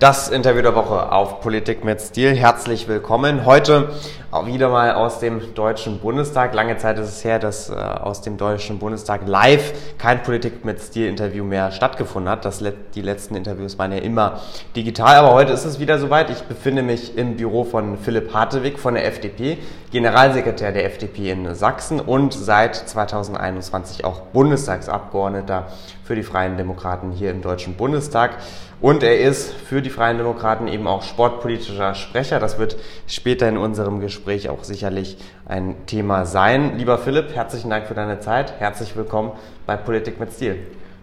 Das 0.00 0.28
Interview 0.28 0.62
der 0.62 0.76
Woche 0.76 1.10
auf 1.10 1.40
Politik 1.40 1.84
mit 1.84 2.00
Stil. 2.00 2.36
Herzlich 2.36 2.86
willkommen. 2.86 3.44
Heute 3.44 3.90
auch 4.30 4.46
wieder 4.46 4.68
mal 4.68 4.92
aus 4.92 5.18
dem 5.18 5.54
Deutschen 5.56 5.98
Bundestag. 5.98 6.54
Lange 6.54 6.76
Zeit 6.76 7.00
ist 7.00 7.08
es 7.08 7.24
her, 7.24 7.40
dass 7.40 7.68
äh, 7.68 7.74
aus 7.74 8.20
dem 8.20 8.36
Deutschen 8.36 8.78
Bundestag 8.78 9.26
live 9.26 9.72
kein 9.98 10.22
Politik 10.22 10.64
mit 10.64 10.80
Stil-Interview 10.80 11.42
mehr 11.42 11.72
stattgefunden 11.72 12.30
hat. 12.30 12.44
Das, 12.44 12.62
die 12.94 13.02
letzten 13.02 13.34
Interviews 13.34 13.76
waren 13.76 13.90
ja 13.90 13.98
immer 13.98 14.38
digital, 14.76 15.16
aber 15.16 15.32
heute 15.32 15.52
ist 15.52 15.64
es 15.64 15.80
wieder 15.80 15.98
soweit. 15.98 16.30
Ich 16.30 16.42
befinde 16.42 16.82
mich 16.82 17.16
im 17.18 17.36
Büro 17.36 17.64
von 17.64 17.98
Philipp 17.98 18.32
Hartewig 18.32 18.78
von 18.78 18.94
der 18.94 19.04
FDP, 19.04 19.58
Generalsekretär 19.90 20.70
der 20.70 20.84
FDP 20.84 21.32
in 21.32 21.56
Sachsen 21.56 21.98
und 21.98 22.34
seit 22.34 22.76
2021 22.76 24.04
auch 24.04 24.20
Bundestagsabgeordneter 24.20 25.66
für 26.08 26.14
die 26.14 26.22
Freien 26.22 26.56
Demokraten 26.56 27.12
hier 27.12 27.30
im 27.30 27.42
Deutschen 27.42 27.74
Bundestag. 27.74 28.38
Und 28.80 29.02
er 29.02 29.20
ist 29.20 29.52
für 29.52 29.82
die 29.82 29.90
Freien 29.90 30.16
Demokraten 30.16 30.66
eben 30.66 30.86
auch 30.86 31.02
sportpolitischer 31.02 31.94
Sprecher. 31.94 32.40
Das 32.40 32.58
wird 32.58 32.76
später 33.06 33.46
in 33.46 33.58
unserem 33.58 34.00
Gespräch 34.00 34.48
auch 34.48 34.64
sicherlich 34.64 35.18
ein 35.46 35.74
Thema 35.84 36.24
sein. 36.24 36.78
Lieber 36.78 36.96
Philipp, 36.96 37.34
herzlichen 37.34 37.68
Dank 37.68 37.86
für 37.86 37.94
deine 37.94 38.20
Zeit. 38.20 38.54
Herzlich 38.58 38.96
willkommen 38.96 39.32
bei 39.66 39.76
Politik 39.76 40.18
mit 40.18 40.32
Stil. 40.32 40.56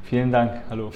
Vielen 0.06 0.32
Dank. 0.32 0.54
Hallo. 0.72 0.92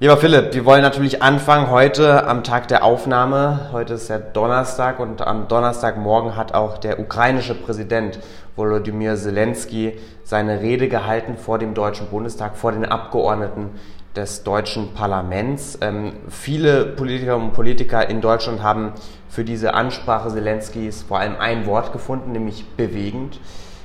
Lieber 0.00 0.16
Philipp, 0.16 0.52
wir 0.54 0.64
wollen 0.64 0.82
natürlich 0.82 1.22
anfangen 1.22 1.70
heute 1.70 2.26
am 2.26 2.42
Tag 2.42 2.66
der 2.66 2.82
Aufnahme. 2.82 3.68
Heute 3.72 3.94
ist 3.94 4.08
ja 4.08 4.18
Donnerstag 4.18 4.98
und 4.98 5.20
am 5.20 5.46
Donnerstagmorgen 5.46 6.34
hat 6.34 6.54
auch 6.54 6.78
der 6.78 6.98
ukrainische 6.98 7.54
Präsident 7.54 8.18
Volodymyr 8.56 9.16
Zelensky 9.16 9.94
seine 10.24 10.60
Rede 10.60 10.88
gehalten 10.88 11.36
vor 11.36 11.58
dem 11.58 11.74
Deutschen 11.74 12.08
Bundestag, 12.08 12.56
vor 12.56 12.72
den 12.72 12.84
Abgeordneten 12.84 13.70
des 14.14 14.44
deutschen 14.44 14.92
Parlaments. 14.92 15.78
Ähm, 15.80 16.12
viele 16.28 16.84
Politikerinnen 16.84 17.48
und 17.48 17.54
Politiker 17.54 18.08
in 18.08 18.20
Deutschland 18.20 18.62
haben 18.62 18.92
für 19.28 19.44
diese 19.44 19.74
Ansprache 19.74 20.28
Zelenskys 20.28 21.02
vor 21.02 21.18
allem 21.18 21.36
ein 21.38 21.66
Wort 21.66 21.92
gefunden, 21.92 22.32
nämlich 22.32 22.66
bewegend. 22.76 23.40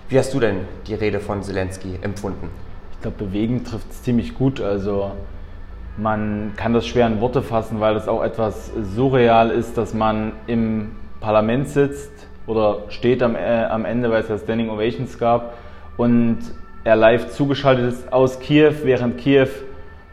Wie 0.09 0.19
hast 0.19 0.33
du 0.33 0.39
denn 0.39 0.65
die 0.87 0.95
Rede 0.95 1.19
von 1.19 1.43
Zelensky 1.43 1.99
empfunden? 2.01 2.49
Ich 2.93 3.01
glaube, 3.01 3.25
bewegend 3.25 3.67
trifft 3.67 3.89
es 3.91 4.03
ziemlich 4.03 4.35
gut. 4.35 4.59
Also 4.59 5.11
man 5.97 6.53
kann 6.57 6.73
das 6.73 6.85
schwer 6.85 7.07
in 7.07 7.21
Worte 7.21 7.41
fassen, 7.41 7.79
weil 7.79 7.95
es 7.95 8.07
auch 8.07 8.23
etwas 8.23 8.71
surreal 8.95 9.49
ist, 9.49 9.77
dass 9.77 9.93
man 9.93 10.33
im 10.47 10.91
Parlament 11.21 11.69
sitzt 11.69 12.26
oder 12.47 12.79
steht 12.89 13.21
am, 13.21 13.35
äh, 13.35 13.65
am 13.65 13.85
Ende, 13.85 14.09
weil 14.09 14.23
es 14.23 14.29
ja 14.29 14.37
Standing 14.37 14.69
Ovations 14.69 15.19
gab 15.19 15.53
und 15.97 16.39
er 16.83 16.95
live 16.95 17.29
zugeschaltet 17.29 17.85
ist 17.89 18.13
aus 18.13 18.39
Kiew, 18.39 18.73
während 18.83 19.17
Kiew 19.17 19.49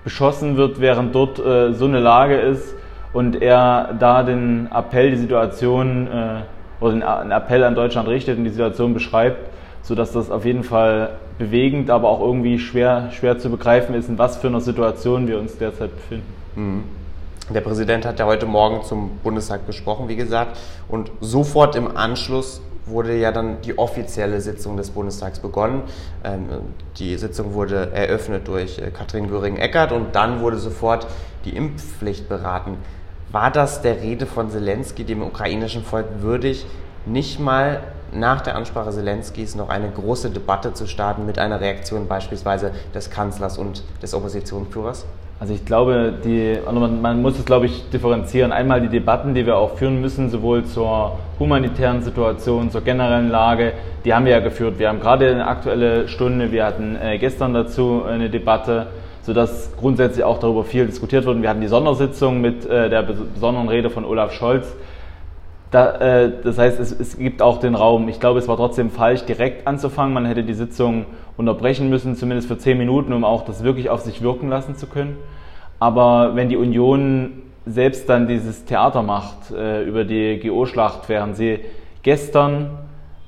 beschossen 0.02 0.56
wird, 0.56 0.80
während 0.80 1.14
dort 1.14 1.38
äh, 1.38 1.72
so 1.72 1.86
eine 1.86 2.00
Lage 2.00 2.36
ist 2.36 2.74
und 3.12 3.40
er 3.40 3.94
da 3.98 4.22
den 4.22 4.68
Appell, 4.72 5.10
die 5.12 5.16
Situation 5.16 6.08
äh, 6.08 6.40
oder 6.80 6.92
den, 6.92 7.02
einen 7.02 7.30
Appell 7.30 7.62
an 7.64 7.74
Deutschland 7.74 8.08
richtet 8.08 8.36
und 8.36 8.44
die 8.44 8.50
Situation 8.50 8.92
beschreibt, 8.92 9.38
sodass 9.82 10.12
das 10.12 10.30
auf 10.30 10.44
jeden 10.44 10.64
Fall 10.64 11.10
bewegend, 11.38 11.90
aber 11.90 12.08
auch 12.08 12.20
irgendwie 12.20 12.58
schwer, 12.58 13.10
schwer 13.12 13.38
zu 13.38 13.50
begreifen 13.50 13.94
ist, 13.94 14.08
in 14.08 14.18
was 14.18 14.36
für 14.36 14.48
einer 14.48 14.60
Situation 14.60 15.28
wir 15.28 15.38
uns 15.38 15.56
derzeit 15.56 15.94
befinden. 15.94 16.26
Mhm. 16.56 17.03
Der 17.50 17.60
Präsident 17.60 18.06
hat 18.06 18.18
ja 18.18 18.24
heute 18.24 18.46
Morgen 18.46 18.84
zum 18.84 19.18
Bundestag 19.22 19.66
gesprochen, 19.66 20.08
wie 20.08 20.16
gesagt, 20.16 20.56
und 20.88 21.10
sofort 21.20 21.76
im 21.76 21.94
Anschluss 21.94 22.62
wurde 22.86 23.14
ja 23.18 23.32
dann 23.32 23.60
die 23.60 23.76
offizielle 23.76 24.40
Sitzung 24.40 24.78
des 24.78 24.90
Bundestags 24.90 25.40
begonnen. 25.40 25.82
Ähm, 26.22 26.48
die 26.96 27.16
Sitzung 27.18 27.52
wurde 27.52 27.92
eröffnet 27.92 28.48
durch 28.48 28.78
äh, 28.78 28.90
Katrin 28.90 29.28
Göring-Eckardt 29.28 29.92
und 29.92 30.14
dann 30.14 30.40
wurde 30.40 30.58
sofort 30.58 31.06
die 31.44 31.54
Impfpflicht 31.54 32.30
beraten. 32.30 32.78
War 33.30 33.50
das 33.50 33.82
der 33.82 34.00
Rede 34.00 34.24
von 34.24 34.48
Zelensky, 34.48 35.04
dem 35.04 35.22
ukrainischen 35.22 35.82
Volk, 35.82 36.06
würdig, 36.20 36.64
nicht 37.04 37.40
mal 37.40 37.82
nach 38.10 38.40
der 38.40 38.56
Ansprache 38.56 38.90
Zelenskys 38.90 39.54
noch 39.54 39.68
eine 39.68 39.90
große 39.90 40.30
Debatte 40.30 40.72
zu 40.72 40.86
starten 40.86 41.26
mit 41.26 41.38
einer 41.38 41.60
Reaktion 41.60 42.08
beispielsweise 42.08 42.72
des 42.94 43.10
Kanzlers 43.10 43.58
und 43.58 43.82
des 44.00 44.14
Oppositionsführers? 44.14 45.04
Also 45.40 45.52
ich 45.52 45.64
glaube, 45.64 46.14
die, 46.24 46.58
also 46.64 46.78
man, 46.78 47.02
man, 47.02 47.20
muss 47.20 47.38
es, 47.38 47.44
glaube 47.44 47.66
ich, 47.66 47.90
differenzieren. 47.90 48.52
Einmal 48.52 48.80
die 48.80 48.88
Debatten, 48.88 49.34
die 49.34 49.44
wir 49.44 49.56
auch 49.56 49.76
führen 49.76 50.00
müssen, 50.00 50.30
sowohl 50.30 50.64
zur 50.64 51.18
humanitären 51.40 52.02
Situation, 52.02 52.70
zur 52.70 52.82
generellen 52.82 53.30
Lage, 53.30 53.72
die 54.04 54.14
haben 54.14 54.26
wir 54.26 54.32
ja 54.32 54.40
geführt. 54.40 54.78
Wir 54.78 54.88
haben 54.88 55.00
gerade 55.00 55.28
eine 55.28 55.46
aktuelle 55.46 56.06
Stunde, 56.08 56.52
wir 56.52 56.64
hatten 56.64 56.96
äh, 56.96 57.18
gestern 57.18 57.52
dazu 57.52 58.04
eine 58.08 58.30
Debatte, 58.30 58.86
sodass 59.22 59.72
grundsätzlich 59.76 60.24
auch 60.24 60.38
darüber 60.38 60.62
viel 60.62 60.86
diskutiert 60.86 61.26
wurde. 61.26 61.42
Wir 61.42 61.50
hatten 61.50 61.62
die 61.62 61.68
Sondersitzung 61.68 62.40
mit 62.40 62.64
äh, 62.64 62.88
der 62.88 63.02
besonderen 63.02 63.68
Rede 63.68 63.90
von 63.90 64.04
Olaf 64.04 64.32
Scholz. 64.32 64.72
Da, 65.70 65.96
äh, 65.96 66.32
das 66.42 66.58
heißt, 66.58 66.78
es, 66.78 66.92
es, 66.92 67.18
gibt 67.18 67.42
auch 67.42 67.58
den 67.58 67.74
Raum. 67.74 68.08
Ich 68.08 68.20
glaube, 68.20 68.38
es 68.38 68.46
war 68.46 68.56
trotzdem 68.56 68.90
falsch, 68.90 69.24
direkt 69.24 69.66
anzufangen. 69.66 70.14
Man 70.14 70.24
hätte 70.24 70.44
die 70.44 70.54
Sitzung 70.54 71.06
unterbrechen 71.36 71.88
müssen, 71.88 72.14
zumindest 72.14 72.48
für 72.48 72.58
zehn 72.58 72.78
Minuten, 72.78 73.12
um 73.12 73.24
auch 73.24 73.44
das 73.44 73.64
wirklich 73.64 73.90
auf 73.90 74.00
sich 74.00 74.22
wirken 74.22 74.48
lassen 74.48 74.76
zu 74.76 74.86
können. 74.86 75.16
Aber 75.80 76.36
wenn 76.36 76.48
die 76.48 76.56
Union 76.56 77.42
selbst 77.66 78.08
dann 78.08 78.28
dieses 78.28 78.64
Theater 78.66 79.02
macht 79.02 79.50
äh, 79.50 79.82
über 79.84 80.04
die 80.04 80.38
GO-Schlacht, 80.38 81.08
während 81.08 81.36
sie 81.36 81.60
gestern 82.02 82.70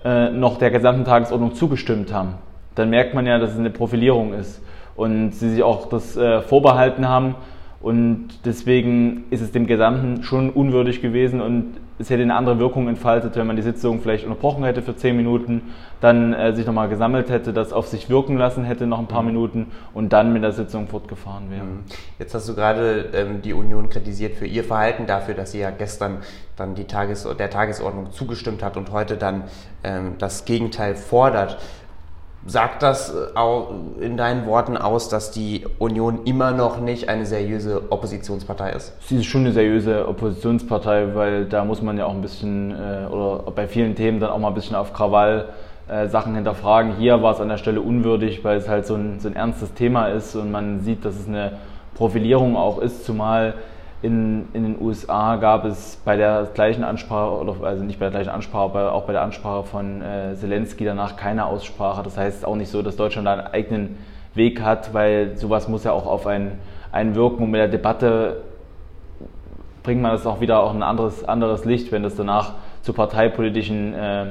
äh, 0.04 0.30
noch 0.30 0.58
der 0.58 0.70
gesamten 0.70 1.04
Tagesordnung 1.04 1.54
zugestimmt 1.54 2.12
haben, 2.12 2.34
dann 2.74 2.90
merkt 2.90 3.14
man 3.14 3.26
ja, 3.26 3.38
dass 3.38 3.52
es 3.52 3.58
eine 3.58 3.70
Profilierung 3.70 4.34
ist 4.34 4.62
und 4.94 5.32
sie 5.32 5.50
sich 5.50 5.62
auch 5.62 5.88
das 5.88 6.16
äh, 6.16 6.42
vorbehalten 6.42 7.08
haben. 7.08 7.34
Und 7.80 8.28
deswegen 8.44 9.24
ist 9.30 9.40
es 9.40 9.52
dem 9.52 9.66
Gesamten 9.66 10.22
schon 10.22 10.50
unwürdig 10.50 11.02
gewesen 11.02 11.40
und 11.40 11.74
es 11.98 12.10
hätte 12.10 12.22
eine 12.22 12.34
andere 12.34 12.58
Wirkung 12.58 12.88
entfaltet, 12.88 13.36
wenn 13.36 13.46
man 13.46 13.56
die 13.56 13.62
Sitzung 13.62 14.00
vielleicht 14.00 14.24
unterbrochen 14.24 14.64
hätte 14.64 14.82
für 14.82 14.96
zehn 14.96 15.16
Minuten, 15.16 15.72
dann 16.00 16.32
äh, 16.34 16.54
sich 16.54 16.66
nochmal 16.66 16.88
gesammelt 16.88 17.30
hätte, 17.30 17.52
das 17.52 17.72
auf 17.72 17.88
sich 17.88 18.10
wirken 18.10 18.36
lassen 18.36 18.64
hätte 18.64 18.86
noch 18.86 18.98
ein 18.98 19.06
paar 19.06 19.22
mhm. 19.22 19.28
Minuten 19.28 19.72
und 19.94 20.12
dann 20.12 20.32
mit 20.32 20.42
der 20.42 20.52
Sitzung 20.52 20.88
fortgefahren 20.88 21.50
wäre. 21.50 21.64
Mhm. 21.64 21.84
Jetzt 22.18 22.34
hast 22.34 22.48
du 22.48 22.54
gerade 22.54 23.10
ähm, 23.14 23.42
die 23.42 23.54
Union 23.54 23.88
kritisiert 23.88 24.36
für 24.36 24.46
ihr 24.46 24.64
Verhalten, 24.64 25.06
dafür, 25.06 25.34
dass 25.34 25.52
sie 25.52 25.60
ja 25.60 25.70
gestern 25.70 26.18
dann 26.56 26.74
die 26.74 26.84
Tages 26.84 27.26
der 27.38 27.50
Tagesordnung 27.50 28.12
zugestimmt 28.12 28.62
hat 28.62 28.76
und 28.76 28.92
heute 28.92 29.16
dann 29.16 29.44
ähm, 29.84 30.14
das 30.18 30.44
Gegenteil 30.44 30.96
fordert. 30.96 31.58
Sagt 32.46 32.82
das 32.82 33.12
äh, 33.12 34.04
in 34.04 34.16
deinen 34.16 34.46
Worten 34.46 34.76
aus, 34.76 35.08
dass 35.08 35.30
die 35.32 35.64
Union 35.78 36.20
immer 36.24 36.52
noch 36.52 36.80
nicht 36.80 37.08
eine 37.08 37.26
seriöse 37.26 37.90
Oppositionspartei 37.90 38.70
ist? 38.70 38.92
Sie 39.00 39.16
ist 39.16 39.26
schon 39.26 39.42
eine 39.42 39.52
seriöse 39.52 40.06
Oppositionspartei, 40.06 41.14
weil 41.14 41.46
da 41.46 41.64
muss 41.64 41.82
man 41.82 41.98
ja 41.98 42.06
auch 42.06 42.14
ein 42.14 42.22
bisschen, 42.22 42.70
äh, 42.70 43.06
oder 43.06 43.50
bei 43.50 43.66
vielen 43.66 43.96
Themen 43.96 44.20
dann 44.20 44.30
auch 44.30 44.38
mal 44.38 44.48
ein 44.48 44.54
bisschen 44.54 44.76
auf 44.76 44.92
Krawall 44.92 45.46
äh, 45.88 46.08
Sachen 46.08 46.34
hinterfragen. 46.34 46.96
Hier 46.96 47.22
war 47.22 47.32
es 47.32 47.40
an 47.40 47.48
der 47.48 47.58
Stelle 47.58 47.80
unwürdig, 47.80 48.44
weil 48.44 48.58
es 48.58 48.68
halt 48.68 48.86
so 48.86 48.94
ein, 48.94 49.20
so 49.20 49.28
ein 49.28 49.36
ernstes 49.36 49.74
Thema 49.74 50.08
ist 50.08 50.36
und 50.36 50.50
man 50.50 50.80
sieht, 50.80 51.04
dass 51.04 51.14
es 51.16 51.28
eine 51.28 51.52
Profilierung 51.94 52.56
auch 52.56 52.78
ist, 52.78 53.04
zumal 53.04 53.54
in, 54.02 54.48
in 54.52 54.62
den 54.62 54.80
USA 54.80 55.36
gab 55.36 55.64
es 55.64 56.00
bei 56.04 56.16
der 56.16 56.48
gleichen 56.54 56.84
Ansprache, 56.84 57.38
oder 57.38 57.56
also 57.64 57.82
nicht 57.82 57.98
bei 57.98 58.06
der 58.06 58.12
gleichen 58.12 58.30
Ansprache, 58.30 58.64
aber 58.64 58.92
auch 58.92 59.04
bei 59.04 59.12
der 59.12 59.22
Ansprache 59.22 59.64
von 59.64 60.02
äh, 60.02 60.34
Zelensky 60.34 60.84
danach 60.84 61.16
keine 61.16 61.46
Aussprache. 61.46 62.02
Das 62.02 62.18
heißt 62.18 62.44
auch 62.44 62.56
nicht 62.56 62.70
so, 62.70 62.82
dass 62.82 62.96
Deutschland 62.96 63.26
da 63.26 63.32
einen 63.32 63.46
eigenen 63.46 63.98
Weg 64.34 64.60
hat, 64.60 64.92
weil 64.92 65.36
sowas 65.36 65.68
muss 65.68 65.84
ja 65.84 65.92
auch 65.92 66.06
auf 66.06 66.26
einen, 66.26 66.58
einen 66.92 67.14
wirken. 67.14 67.44
Und 67.44 67.50
mit 67.50 67.58
der 67.58 67.68
Debatte 67.68 68.42
bringt 69.82 70.02
man 70.02 70.12
das 70.12 70.26
auch 70.26 70.40
wieder 70.40 70.60
auch 70.60 70.74
ein 70.74 70.82
anderes, 70.82 71.24
anderes 71.24 71.64
Licht, 71.64 71.90
wenn 71.90 72.02
das 72.02 72.16
danach 72.16 72.52
zu 72.82 72.92
parteipolitischen 72.92 73.94
äh, 73.94 74.24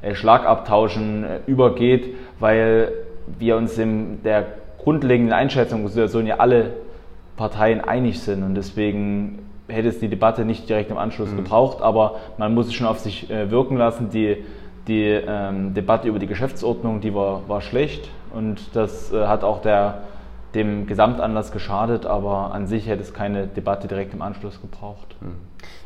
äh 0.00 0.14
Schlagabtauschen 0.14 1.24
äh, 1.24 1.40
übergeht, 1.46 2.16
weil 2.40 2.92
wir 3.38 3.56
uns 3.56 3.76
in 3.76 4.22
der 4.22 4.46
grundlegenden 4.78 5.34
Einschätzung 5.34 5.82
der 5.82 5.90
Situation 5.90 6.26
ja 6.26 6.36
alle 6.38 6.70
Parteien 7.42 7.80
einig 7.80 8.20
sind 8.20 8.44
und 8.44 8.54
deswegen 8.54 9.40
hätte 9.66 9.88
es 9.88 9.98
die 9.98 10.06
Debatte 10.06 10.44
nicht 10.44 10.68
direkt 10.68 10.92
im 10.92 10.96
Anschluss 10.96 11.32
mhm. 11.32 11.38
gebraucht, 11.38 11.82
aber 11.82 12.20
man 12.38 12.54
muss 12.54 12.68
es 12.68 12.74
schon 12.74 12.86
auf 12.86 13.00
sich 13.00 13.28
äh, 13.30 13.50
wirken 13.50 13.76
lassen. 13.76 14.10
Die, 14.10 14.44
die 14.86 15.02
ähm, 15.06 15.74
Debatte 15.74 16.06
über 16.06 16.20
die 16.20 16.28
Geschäftsordnung, 16.28 17.00
die 17.00 17.12
war, 17.12 17.48
war 17.48 17.60
schlecht 17.60 18.08
und 18.32 18.60
das 18.74 19.12
äh, 19.12 19.26
hat 19.26 19.42
auch 19.42 19.60
der, 19.60 20.02
dem 20.54 20.86
Gesamtanlass 20.86 21.50
geschadet, 21.50 22.06
aber 22.06 22.54
an 22.54 22.68
sich 22.68 22.86
hätte 22.86 23.02
es 23.02 23.12
keine 23.12 23.48
Debatte 23.48 23.88
direkt 23.88 24.14
im 24.14 24.22
Anschluss 24.22 24.60
gebraucht. 24.60 25.16
Mhm. 25.20 25.34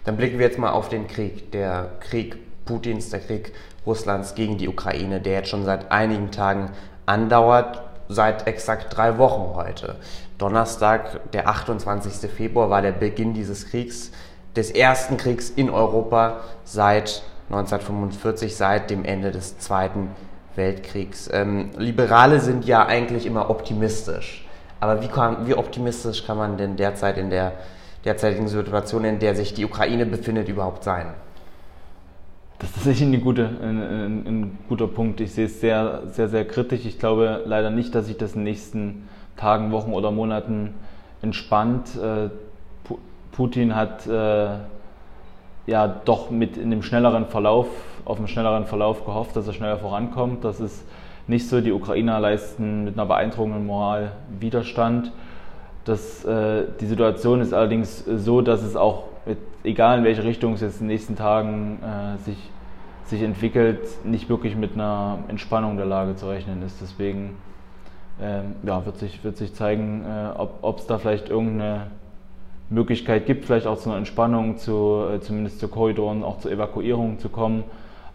Dann 0.05 0.19
blicken 0.19 0.39
wir 0.39 0.45
jetzt 0.45 0.59
mal 0.59 0.73
auf 0.73 0.91
den 0.91 1.07
Krieg, 1.07 1.53
der 1.53 1.89
Krieg 2.01 2.37
Putins, 2.67 3.09
der 3.09 3.21
Krieg 3.21 3.55
Russlands 3.87 4.35
gegen 4.35 4.59
die 4.59 4.69
Ukraine, 4.69 5.23
der 5.23 5.33
jetzt 5.33 5.49
schon 5.49 5.65
seit 5.65 5.91
einigen 5.91 6.31
Tagen 6.33 6.73
andauert, 7.07 7.81
seit 8.09 8.47
exakt 8.47 8.95
drei 8.95 9.17
Wochen 9.17 9.57
heute. 9.57 9.97
Donnerstag, 10.39 11.33
der 11.33 11.49
28. 11.49 12.31
Februar, 12.31 12.71
war 12.71 12.83
der 12.83 12.93
Beginn 12.93 13.35
dieses 13.35 13.71
Kriegs, 13.71 14.13
des 14.55 14.71
ersten 14.71 15.17
Kriegs 15.17 15.51
in 15.51 15.71
Europa 15.71 16.41
seit 16.65 17.23
1945, 17.51 18.57
seit 18.57 18.91
dem 18.91 19.05
Ende 19.05 19.31
des 19.31 19.59
Zweiten 19.59 20.09
Weltkriegs. 20.57 21.29
Ähm, 21.33 21.71
Liberale 21.77 22.41
sind 22.41 22.65
ja 22.65 22.87
eigentlich 22.87 23.27
immer 23.27 23.51
optimistisch. 23.51 24.47
Aber 24.81 25.03
wie, 25.03 25.09
kann, 25.09 25.47
wie 25.47 25.55
optimistisch 25.55 26.27
kann 26.27 26.37
man 26.37 26.57
denn 26.57 26.77
derzeit 26.77 27.19
in 27.19 27.31
der 27.31 27.53
derzeitigen 28.05 28.49
Situation, 28.49 29.05
in 29.05 29.19
der 29.19 29.35
sich 29.35 29.55
die 29.55 29.65
Ukraine 29.65 30.07
befindet, 30.07 30.49
überhaupt 30.49 30.85
sein? 30.85 31.15
Das 32.59 32.71
ist 32.71 32.77
tatsächlich 32.77 33.09
eine 33.09 33.19
gute, 33.19 33.45
ein, 33.45 33.83
ein, 33.83 34.27
ein, 34.27 34.59
guter 34.69 34.87
Punkt. 34.87 35.21
Ich 35.21 35.33
sehe 35.33 35.47
es 35.47 35.61
sehr, 35.61 36.03
sehr, 36.07 36.29
sehr 36.29 36.47
kritisch. 36.47 36.87
Ich 36.87 36.99
glaube 36.99 37.43
leider 37.45 37.71
nicht, 37.71 37.95
dass 37.95 38.07
sich 38.07 38.17
das 38.17 38.33
in 38.33 38.41
den 38.41 38.45
nächsten 38.45 39.09
Tagen, 39.37 39.73
Wochen 39.73 39.93
oder 39.93 40.11
Monaten 40.11 40.75
entspannt. 41.23 41.97
Äh, 41.97 42.31
Putin 43.33 43.77
hat 43.77 44.07
äh, 44.07 44.49
ja 45.67 45.89
doch 46.05 46.31
mit 46.31 46.57
in 46.57 46.71
dem 46.71 46.83
schnelleren 46.83 47.27
Verlauf, 47.27 47.67
auf 48.05 48.19
einen 48.19 48.29
schnelleren 48.29 48.65
Verlauf 48.65 49.05
gehofft, 49.05 49.37
dass 49.37 49.47
er 49.47 49.53
schneller 49.53 49.77
vorankommt. 49.77 50.45
Das 50.45 50.61
ist 50.61 50.87
nicht 51.27 51.49
so. 51.49 51.61
Die 51.61 51.73
Ukrainer 51.73 52.19
leisten 52.21 52.85
mit 52.85 52.95
einer 52.95 53.07
beeindruckenden 53.07 53.67
Moral 53.67 54.13
Widerstand. 54.41 55.13
Das, 55.85 56.25
äh, 56.25 56.65
die 56.81 56.87
Situation 56.87 57.41
ist 57.41 57.53
allerdings 57.53 58.05
so, 58.05 58.41
dass 58.41 58.63
es 58.63 58.75
auch, 58.75 59.05
mit, 59.27 59.39
egal 59.65 59.99
in 59.99 60.05
welche 60.05 60.25
Richtung 60.25 60.55
es 60.55 60.61
jetzt 60.61 60.81
in 60.81 60.89
den 60.89 60.95
nächsten 60.95 61.17
Tagen 61.17 61.79
äh, 61.83 62.19
sich, 62.19 62.39
sich 63.05 63.23
entwickelt, 63.23 63.81
nicht 64.05 64.29
wirklich 64.29 64.57
mit 64.57 64.75
einer 64.75 65.19
Entspannung 65.29 65.77
der 65.77 65.87
Lage 65.87 66.17
zu 66.17 66.29
rechnen 66.29 66.63
ist. 66.63 66.81
Deswegen 66.81 67.37
ähm, 68.21 68.55
ja, 68.63 68.85
wird, 68.87 68.99
sich, 68.99 69.23
wird 69.25 69.37
sich 69.37 69.55
zeigen, 69.55 70.05
äh, 70.05 70.39
ob 70.63 70.79
es 70.79 70.87
da 70.87 70.99
vielleicht 70.99 71.29
irgendeine 71.29 71.89
Möglichkeit 72.71 73.27
gibt, 73.27 73.45
vielleicht 73.45 73.67
auch 73.67 73.79
zu 73.79 73.91
einer 73.91 73.99
Entspannung, 73.99 74.59
zu, 74.59 75.05
äh, 75.15 75.21
zumindest 75.21 75.61
zu 75.61 75.69
Korridoren, 75.69 76.25
auch 76.25 76.39
zur 76.39 76.51
Evakuierung 76.51 77.19
zu 77.19 77.29
kommen. 77.29 77.65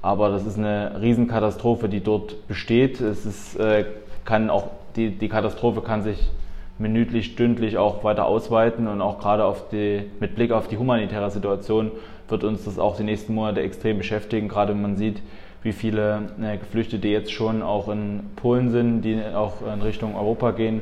Aber 0.02 0.30
das 0.30 0.46
ist 0.46 0.58
eine 0.58 1.00
Riesenkatastrophe, 1.02 1.88
die 1.88 2.02
dort 2.02 2.48
besteht. 2.48 3.00
Es 3.00 3.26
ist, 3.26 3.56
äh, 3.58 3.86
kann 4.26 4.50
auch, 4.50 4.68
die, 4.96 5.12
die 5.12 5.30
Katastrophe 5.30 5.82
kann 5.82 6.02
sich 6.02 6.32
minütlich, 6.80 7.28
stündlich 7.28 7.78
auch 7.78 8.04
weiter 8.04 8.26
ausweiten 8.26 8.88
und 8.88 9.02
auch 9.02 9.20
gerade 9.20 9.46
auf 9.46 9.70
die, 9.70 10.04
mit 10.20 10.36
Blick 10.36 10.52
auf 10.52 10.68
die 10.68 10.78
humanitäre 10.78 11.30
Situation 11.30 11.92
wird 12.28 12.44
uns 12.44 12.64
das 12.64 12.80
auch 12.80 12.98
die 12.98 13.04
nächsten 13.04 13.36
Monate 13.36 13.62
extrem 13.62 13.98
beschäftigen, 13.98 14.48
gerade 14.48 14.74
wenn 14.74 14.82
man 14.82 14.96
sieht, 14.96 15.22
wie 15.64 15.74
viele 15.74 16.30
äh, 16.42 16.58
Geflüchtete 16.58 17.08
jetzt 17.08 17.32
schon 17.32 17.62
auch 17.62 17.90
in 17.90 18.32
Polen 18.36 18.72
sind, 18.72 19.02
die 19.04 19.22
auch 19.34 19.62
in 19.62 19.82
Richtung 19.82 20.16
Europa 20.16 20.52
gehen, 20.52 20.82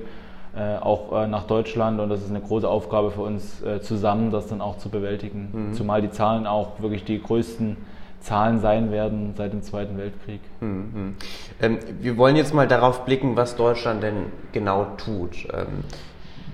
äh, 0.55 0.77
auch 0.77 1.11
äh, 1.11 1.27
nach 1.27 1.43
Deutschland 1.43 1.99
und 1.99 2.09
das 2.09 2.21
ist 2.21 2.29
eine 2.29 2.41
große 2.41 2.67
Aufgabe 2.67 3.11
für 3.11 3.21
uns 3.21 3.61
äh, 3.61 3.81
zusammen, 3.81 4.31
das 4.31 4.47
dann 4.47 4.61
auch 4.61 4.77
zu 4.77 4.89
bewältigen. 4.89 5.49
Mhm. 5.51 5.73
Zumal 5.73 6.01
die 6.01 6.09
Zahlen 6.09 6.47
auch 6.47 6.81
wirklich 6.81 7.03
die 7.03 7.21
größten 7.21 7.77
Zahlen 8.21 8.59
sein 8.59 8.91
werden 8.91 9.33
seit 9.37 9.53
dem 9.53 9.61
Zweiten 9.61 9.97
Weltkrieg. 9.97 10.41
Mhm. 10.59 11.15
Ähm, 11.61 11.79
wir 12.01 12.17
wollen 12.17 12.35
jetzt 12.35 12.53
mal 12.53 12.67
darauf 12.67 13.05
blicken, 13.05 13.35
was 13.35 13.55
Deutschland 13.55 14.03
denn 14.03 14.25
genau 14.51 14.87
tut. 14.97 15.47
Ähm, 15.53 15.83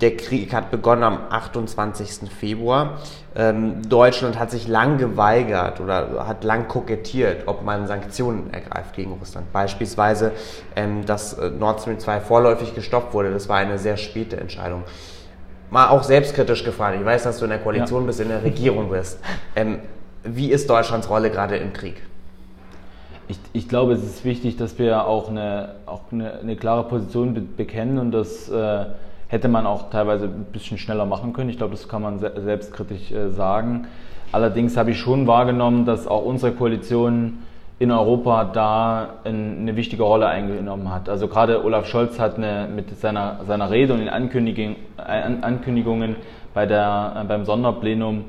der 0.02 0.18
Krieg 0.18 0.54
hat 0.54 0.72
begonnen 0.72 1.04
am 1.04 1.20
28. 1.30 2.30
Februar. 2.30 2.98
Ähm, 3.36 3.88
Deutschland 3.88 4.38
hat 4.40 4.52
sich 4.52 4.68
lang 4.68 4.98
geweigert 4.98 5.80
oder 5.80 6.28
hat 6.28 6.44
lang 6.44 6.68
kokettiert, 6.68 7.48
ob 7.48 7.64
man 7.64 7.88
Sanktionen 7.88 8.54
ergreift 8.54 8.96
gegen 8.96 9.14
Russland. 9.14 9.52
Beispielsweise, 9.52 10.32
ähm, 10.76 11.06
dass 11.06 11.34
äh, 11.34 11.50
Nord 11.50 11.82
Stream 11.82 12.00
2 12.00 12.22
vorläufig 12.22 12.76
gestoppt 12.76 13.14
wurde. 13.14 13.32
Das 13.32 13.50
war 13.50 13.58
eine 13.58 13.78
sehr 13.78 13.98
späte 13.98 14.38
Entscheidung. 14.38 14.84
Mal 15.70 15.90
auch 15.90 16.04
selbstkritisch 16.04 16.64
gefragt. 16.64 16.98
Ich 17.00 17.06
weiß, 17.06 17.24
dass 17.24 17.40
du 17.40 17.46
in 17.46 17.50
der 17.52 17.60
Koalition 17.60 18.04
ja. 18.04 18.08
bist, 18.08 18.20
in 18.20 18.30
der 18.30 18.44
Regierung 18.44 18.90
bist. 18.90 19.20
Ähm, 19.56 19.80
wie 20.24 20.52
ist 20.52 20.70
Deutschlands 20.70 21.10
Rolle 21.10 21.30
gerade 21.32 21.58
im 21.58 21.74
Krieg? 21.74 22.02
Ich, 23.28 23.40
ich, 23.54 23.68
glaube, 23.68 23.94
es 23.94 24.04
ist 24.04 24.24
wichtig, 24.24 24.56
dass 24.58 24.78
wir 24.78 25.08
auch 25.08 25.30
eine, 25.30 25.76
auch 25.88 26.02
eine, 26.12 26.40
eine 26.40 26.56
klare 26.56 26.88
Position 26.88 27.34
be 27.34 27.42
bekennen 27.42 27.98
und 27.98 28.12
das 28.12 28.48
äh, 28.50 28.86
hätte 29.36 29.50
man 29.50 29.66
auch 29.68 29.90
teilweise 29.90 30.26
ein 30.28 30.46
bisschen 30.54 30.78
schneller 30.78 31.06
machen 31.06 31.34
können. 31.34 31.50
Ich 31.50 31.58
glaube, 31.58 31.72
das 31.72 31.90
kann 31.90 32.02
man 32.02 32.20
se 32.20 32.32
selbstkritisch 32.38 33.12
äh, 33.12 33.32
sagen. 33.32 33.86
Allerdings 34.32 34.78
habe 34.78 34.92
ich 34.92 35.00
schon 35.00 35.28
wahrgenommen, 35.28 35.86
dass 35.86 36.08
auch 36.08 36.24
unsere 36.24 36.54
Koalition 36.54 37.40
in 37.78 37.92
Europa 37.92 38.46
da 38.46 39.10
eine 39.26 39.76
wichtige 39.76 40.04
Rolle 40.04 40.28
eingenommen 40.28 40.90
hat. 40.94 41.10
Also 41.10 41.28
gerade 41.28 41.66
Olaf 41.66 41.86
Scholz 41.88 42.18
hat 42.18 42.38
eine, 42.38 42.70
mit 42.74 42.98
seiner, 42.98 43.42
seiner 43.46 43.70
Rede 43.70 43.92
und 43.92 44.00
den 44.00 44.08
Ankündigung, 44.08 44.78
Ankündigungen 44.96 46.16
bei 46.54 46.66
der, 46.66 47.18
äh, 47.22 47.24
beim 47.26 47.44
Sonderplenum 47.44 48.24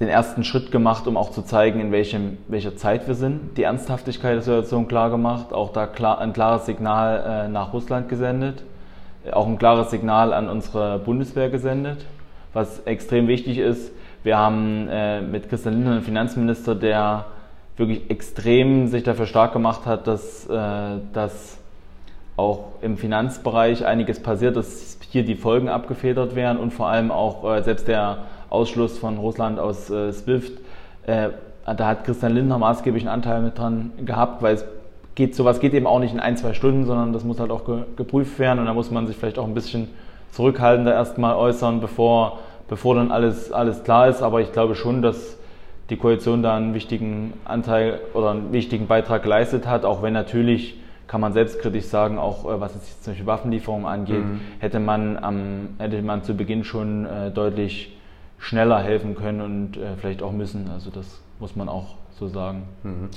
den 0.00 0.08
ersten 0.08 0.44
Schritt 0.44 0.70
gemacht, 0.70 1.06
um 1.06 1.16
auch 1.16 1.30
zu 1.30 1.40
zeigen, 1.40 1.80
in 1.80 1.90
welchem, 1.92 2.36
welcher 2.48 2.76
Zeit 2.76 3.08
wir 3.08 3.14
sind. 3.14 3.56
Die 3.56 3.62
Ernsthaftigkeit 3.62 4.34
der 4.34 4.42
Situation 4.42 4.86
klar 4.86 5.08
gemacht, 5.08 5.54
auch 5.54 5.72
da 5.72 5.86
klar, 5.86 6.18
ein 6.18 6.34
klares 6.34 6.66
Signal 6.66 7.46
äh, 7.46 7.48
nach 7.48 7.72
Russland 7.72 8.10
gesendet, 8.10 8.62
auch 9.32 9.46
ein 9.46 9.58
klares 9.58 9.90
Signal 9.90 10.32
an 10.32 10.48
unsere 10.48 10.98
Bundeswehr 10.98 11.50
gesendet, 11.50 12.04
was 12.52 12.80
extrem 12.80 13.28
wichtig 13.28 13.58
ist. 13.58 13.92
Wir 14.22 14.38
haben 14.38 14.88
äh, 14.88 15.20
mit 15.20 15.48
Christian 15.48 15.74
Lindner 15.74 15.92
einen 15.92 16.02
Finanzminister, 16.02 16.74
der 16.74 17.26
wirklich 17.76 18.10
extrem 18.10 18.88
sich 18.88 19.02
dafür 19.02 19.26
stark 19.26 19.52
gemacht 19.52 19.86
hat, 19.86 20.06
dass, 20.06 20.46
äh, 20.48 20.98
dass 21.12 21.58
auch 22.36 22.64
im 22.82 22.96
Finanzbereich 22.98 23.84
einiges 23.86 24.20
passiert, 24.20 24.56
dass 24.56 24.98
hier 25.10 25.24
die 25.24 25.34
Folgen 25.34 25.68
abgefedert 25.68 26.34
werden 26.34 26.58
und 26.58 26.72
vor 26.72 26.88
allem 26.88 27.10
auch 27.10 27.44
äh, 27.50 27.62
selbst 27.62 27.88
der 27.88 28.18
Ausschluss 28.50 28.98
von 28.98 29.16
Russland 29.18 29.58
aus 29.58 29.90
äh, 29.90 30.12
SWIFT, 30.12 30.60
äh, 31.06 31.30
da 31.64 31.86
hat 31.86 32.04
Christian 32.04 32.34
Lindner 32.34 32.58
maßgeblichen 32.58 33.08
Anteil 33.08 33.42
mit 33.42 33.58
dran 33.58 33.92
gehabt, 34.04 34.42
weil 34.42 34.54
es 34.54 34.64
geht, 35.16 35.34
sowas 35.34 35.58
geht 35.58 35.74
eben 35.74 35.88
auch 35.88 35.98
nicht 35.98 36.14
in 36.14 36.20
ein, 36.20 36.36
zwei 36.36 36.54
Stunden, 36.54 36.84
sondern 36.84 37.12
das 37.12 37.24
muss 37.24 37.40
halt 37.40 37.50
auch 37.50 37.64
ge 37.64 37.82
geprüft 37.96 38.38
werden 38.38 38.60
und 38.60 38.66
da 38.66 38.74
muss 38.74 38.92
man 38.92 39.08
sich 39.08 39.16
vielleicht 39.16 39.38
auch 39.38 39.46
ein 39.46 39.54
bisschen 39.54 39.88
zurückhaltender 40.30 40.92
erstmal 40.92 41.34
äußern, 41.34 41.80
bevor, 41.80 42.38
bevor 42.68 42.94
dann 42.94 43.10
alles, 43.10 43.50
alles 43.50 43.82
klar 43.82 44.08
ist. 44.08 44.22
Aber 44.22 44.40
ich 44.40 44.52
glaube 44.52 44.76
schon, 44.76 45.02
dass 45.02 45.38
die 45.90 45.96
Koalition 45.96 46.42
da 46.42 46.56
einen 46.56 46.74
wichtigen 46.74 47.32
Anteil 47.44 48.00
oder 48.12 48.30
einen 48.30 48.52
wichtigen 48.52 48.86
Beitrag 48.86 49.22
geleistet 49.22 49.66
hat, 49.66 49.84
auch 49.84 50.02
wenn 50.02 50.12
natürlich 50.12 50.78
kann 51.06 51.20
man 51.20 51.32
selbstkritisch 51.32 51.84
sagen, 51.84 52.18
auch 52.18 52.44
äh, 52.44 52.60
was 52.60 52.74
jetzt 52.74 53.04
zum 53.04 53.12
Beispiel 53.12 53.26
Waffenlieferungen 53.26 53.86
angeht, 53.86 54.24
mhm. 54.24 54.40
hätte 54.58 54.80
man 54.80 55.16
am, 55.16 55.68
hätte 55.78 56.02
man 56.02 56.24
zu 56.24 56.34
Beginn 56.34 56.64
schon 56.64 57.06
äh, 57.06 57.30
deutlich 57.30 57.96
schneller 58.38 58.82
helfen 58.82 59.14
können 59.14 59.40
und 59.40 59.76
äh, 59.76 59.96
vielleicht 59.98 60.22
auch 60.22 60.32
müssen. 60.32 60.68
Also 60.68 60.90
das 60.90 61.22
muss 61.38 61.56
man 61.56 61.68
auch 61.68 61.94
so 62.18 62.28
sagen. 62.28 62.64
Mhm. 62.82 63.08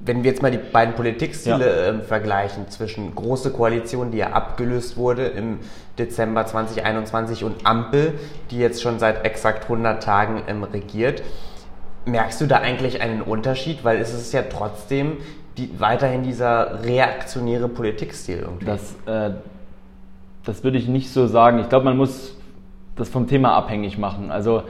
Wenn 0.00 0.22
wir 0.22 0.30
jetzt 0.30 0.42
mal 0.42 0.50
die 0.50 0.58
beiden 0.58 0.94
Politikstile 0.94 1.66
ja. 1.66 1.98
äh, 1.98 2.02
vergleichen 2.02 2.68
zwischen 2.68 3.14
Große 3.14 3.50
Koalition, 3.50 4.10
die 4.10 4.18
ja 4.18 4.30
abgelöst 4.30 4.96
wurde 4.96 5.26
im 5.26 5.58
Dezember 5.98 6.46
2021 6.46 7.44
und 7.44 7.66
Ampel, 7.66 8.14
die 8.50 8.58
jetzt 8.58 8.80
schon 8.80 8.98
seit 8.98 9.24
exakt 9.24 9.64
100 9.64 10.02
Tagen 10.02 10.42
ähm, 10.46 10.62
regiert, 10.62 11.22
merkst 12.06 12.40
du 12.40 12.46
da 12.46 12.58
eigentlich 12.58 13.00
einen 13.00 13.22
Unterschied? 13.22 13.84
Weil 13.84 13.98
es 13.98 14.14
ist 14.14 14.32
ja 14.32 14.42
trotzdem 14.42 15.18
die, 15.58 15.70
weiterhin 15.78 16.22
dieser 16.22 16.84
reaktionäre 16.84 17.68
Politikstil 17.68 18.38
irgendwie. 18.38 18.66
Das, 18.66 18.94
äh, 19.06 19.34
das 20.44 20.64
würde 20.64 20.78
ich 20.78 20.88
nicht 20.88 21.12
so 21.12 21.26
sagen. 21.26 21.58
Ich 21.58 21.68
glaube, 21.68 21.84
man 21.84 21.96
muss 21.96 22.36
das 22.96 23.08
vom 23.08 23.26
Thema 23.26 23.54
abhängig 23.54 23.98
machen. 23.98 24.30
Also 24.30 24.62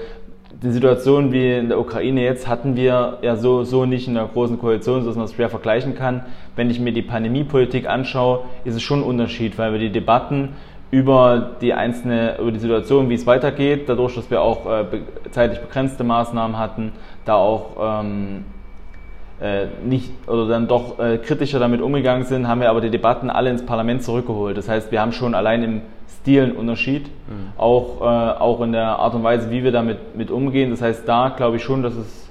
die 0.63 0.71
Situation 0.73 1.33
wie 1.33 1.55
in 1.55 1.69
der 1.69 1.79
Ukraine 1.79 2.23
jetzt 2.23 2.49
hatten 2.49 2.75
wir 2.75 3.19
ja 3.23 3.37
so, 3.37 3.63
so 3.63 3.87
nicht 3.87 4.09
in 4.09 4.15
der 4.15 4.27
großen 4.27 4.59
Koalition, 4.59 5.07
dass 5.07 5.15
man 5.15 5.27
es 5.27 5.35
schwer 5.35 5.51
vergleichen 5.51 5.95
kann. 5.95 6.25
Wenn 6.57 6.69
ich 6.69 6.81
mir 6.81 6.93
die 6.93 7.03
Pandemiepolitik 7.03 7.89
anschaue, 7.89 8.41
ist 8.65 8.75
es 8.75 8.83
schon 8.83 9.01
ein 9.01 9.05
Unterschied, 9.05 9.57
weil 9.57 9.73
wir 9.73 9.79
die 9.79 9.93
Debatten 9.93 10.57
über 10.91 11.57
die 11.61 11.75
einzelne, 11.75 12.39
über 12.39 12.51
die 12.51 12.59
Situation, 12.59 13.09
wie 13.09 13.15
es 13.15 13.27
weitergeht, 13.27 13.89
dadurch, 13.89 14.17
dass 14.17 14.31
wir 14.31 14.41
auch 14.41 14.67
äh, 14.67 14.85
zeitlich 15.31 15.61
begrenzte 15.61 16.03
Maßnahmen 16.03 16.59
hatten, 16.59 16.93
da 17.25 17.35
auch 17.35 18.01
ähm, 18.03 18.39
äh, 18.39 18.58
nicht 19.85 20.11
oder 20.27 20.49
dann 20.49 20.67
doch 20.67 20.99
äh, 20.99 21.19
kritischer 21.19 21.61
damit 21.61 21.81
umgegangen 21.81 22.25
sind, 22.25 22.49
haben 22.49 22.61
wir 22.61 22.71
aber 22.71 22.81
die 22.81 22.91
Debatten 22.91 23.31
alle 23.31 23.51
ins 23.51 23.65
Parlament 23.65 24.03
zurückgeholt. 24.03 24.57
Das 24.57 24.69
heißt, 24.69 24.91
wir 24.91 25.01
haben 25.01 25.13
schon 25.13 25.35
allein 25.35 25.63
im 25.63 25.83
Stil 26.09 26.43
einen 26.43 26.53
Unterschied, 26.53 27.07
mhm. 27.07 27.53
auch, 27.57 28.01
äh, 28.01 28.05
auch 28.05 28.61
in 28.63 28.73
der 28.73 28.99
Art 28.99 29.15
und 29.15 29.23
Weise, 29.23 29.51
wie 29.51 29.63
wir 29.63 29.73
damit 29.73 30.17
mit 30.17 30.31
umgehen. 30.31 30.71
Das 30.71 30.83
heißt, 30.83 31.07
da 31.07 31.29
glaube 31.29 31.57
ich 31.57 31.63
schon, 31.63 31.83
dass 31.83 31.95
es 31.95 32.29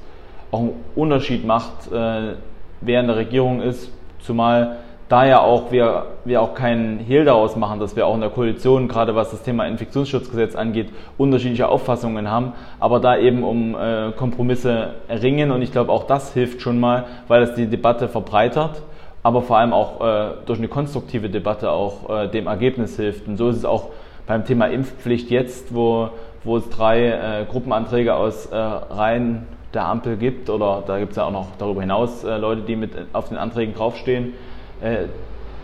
auch 0.52 0.60
einen 0.60 0.74
Unterschied 0.96 1.46
macht, 1.46 1.92
äh, 1.92 2.34
wer 2.82 3.00
in 3.00 3.08
der 3.08 3.16
Regierung 3.16 3.62
ist, 3.62 3.92
zumal 4.20 4.78
da 5.10 5.26
ja 5.26 5.40
auch 5.40 5.72
wir, 5.72 6.06
wir 6.26 6.42
auch 6.42 6.54
keinen 6.54 7.00
Hehl 7.00 7.24
daraus 7.24 7.56
machen, 7.56 7.80
dass 7.80 7.96
wir 7.96 8.06
auch 8.06 8.16
in 8.16 8.22
der 8.22 8.30
Koalition, 8.30 8.88
gerade 8.88 9.16
was 9.16 9.32
das 9.32 9.42
Thema 9.42 9.66
Infektionsschutzgesetz 9.66 10.56
angeht, 10.56 10.90
unterschiedliche 11.18 11.70
Auffassungen 11.70 12.30
haben, 12.30 12.54
aber 12.80 13.00
da 13.00 13.18
eben 13.18 13.44
um 13.44 13.76
äh, 13.76 14.12
Kompromisse 14.12 14.96
ringen 15.10 15.52
und 15.52 15.62
ich 15.62 15.72
glaube 15.72 15.92
auch 15.92 16.04
das 16.04 16.34
hilft 16.34 16.62
schon 16.62 16.80
mal, 16.80 17.06
weil 17.28 17.42
es 17.42 17.56
die 17.56 17.68
Debatte 17.68 18.10
verbreitert, 18.10 18.82
aber 19.24 19.42
vor 19.42 19.58
allem 19.58 19.72
auch 19.72 20.02
äh, 20.02 20.32
durch 20.46 20.60
eine 20.60 20.68
konstruktive 20.68 21.30
Debatte 21.30 21.72
auch 21.72 22.10
äh, 22.10 22.28
dem 22.28 22.48
Ergebnis 22.48 22.98
hilft. 22.98 23.28
Und 23.28 23.38
so 23.38 23.50
ist 23.50 23.58
es 23.58 23.66
auch 23.66 23.90
beim 24.26 24.46
Thema 24.46 24.68
Impfpflicht 24.68 25.30
jetzt, 25.30 25.74
wo, 25.74 26.10
wo 26.44 26.58
es 26.58 26.70
drei 26.70 27.08
äh, 27.08 27.46
Gruppenanträge 27.50 28.14
aus 28.14 28.48
äh, 28.48 28.56
Reihen 28.56 29.48
der 29.74 29.86
Ampel 29.86 30.18
gibt 30.18 30.50
oder 30.50 30.84
da 30.86 30.98
gibt 30.98 31.12
es 31.12 31.18
ja 31.18 31.26
auch 31.26 31.32
noch 31.32 31.48
darüber 31.60 31.82
hinaus 31.82 32.24
äh, 32.24 32.38
Leute, 32.38 32.62
die 32.62 32.76
mit 32.76 32.92
auf 33.14 33.30
den 33.30 33.38
Anträgen 33.38 33.74
draufstehen 33.74 34.34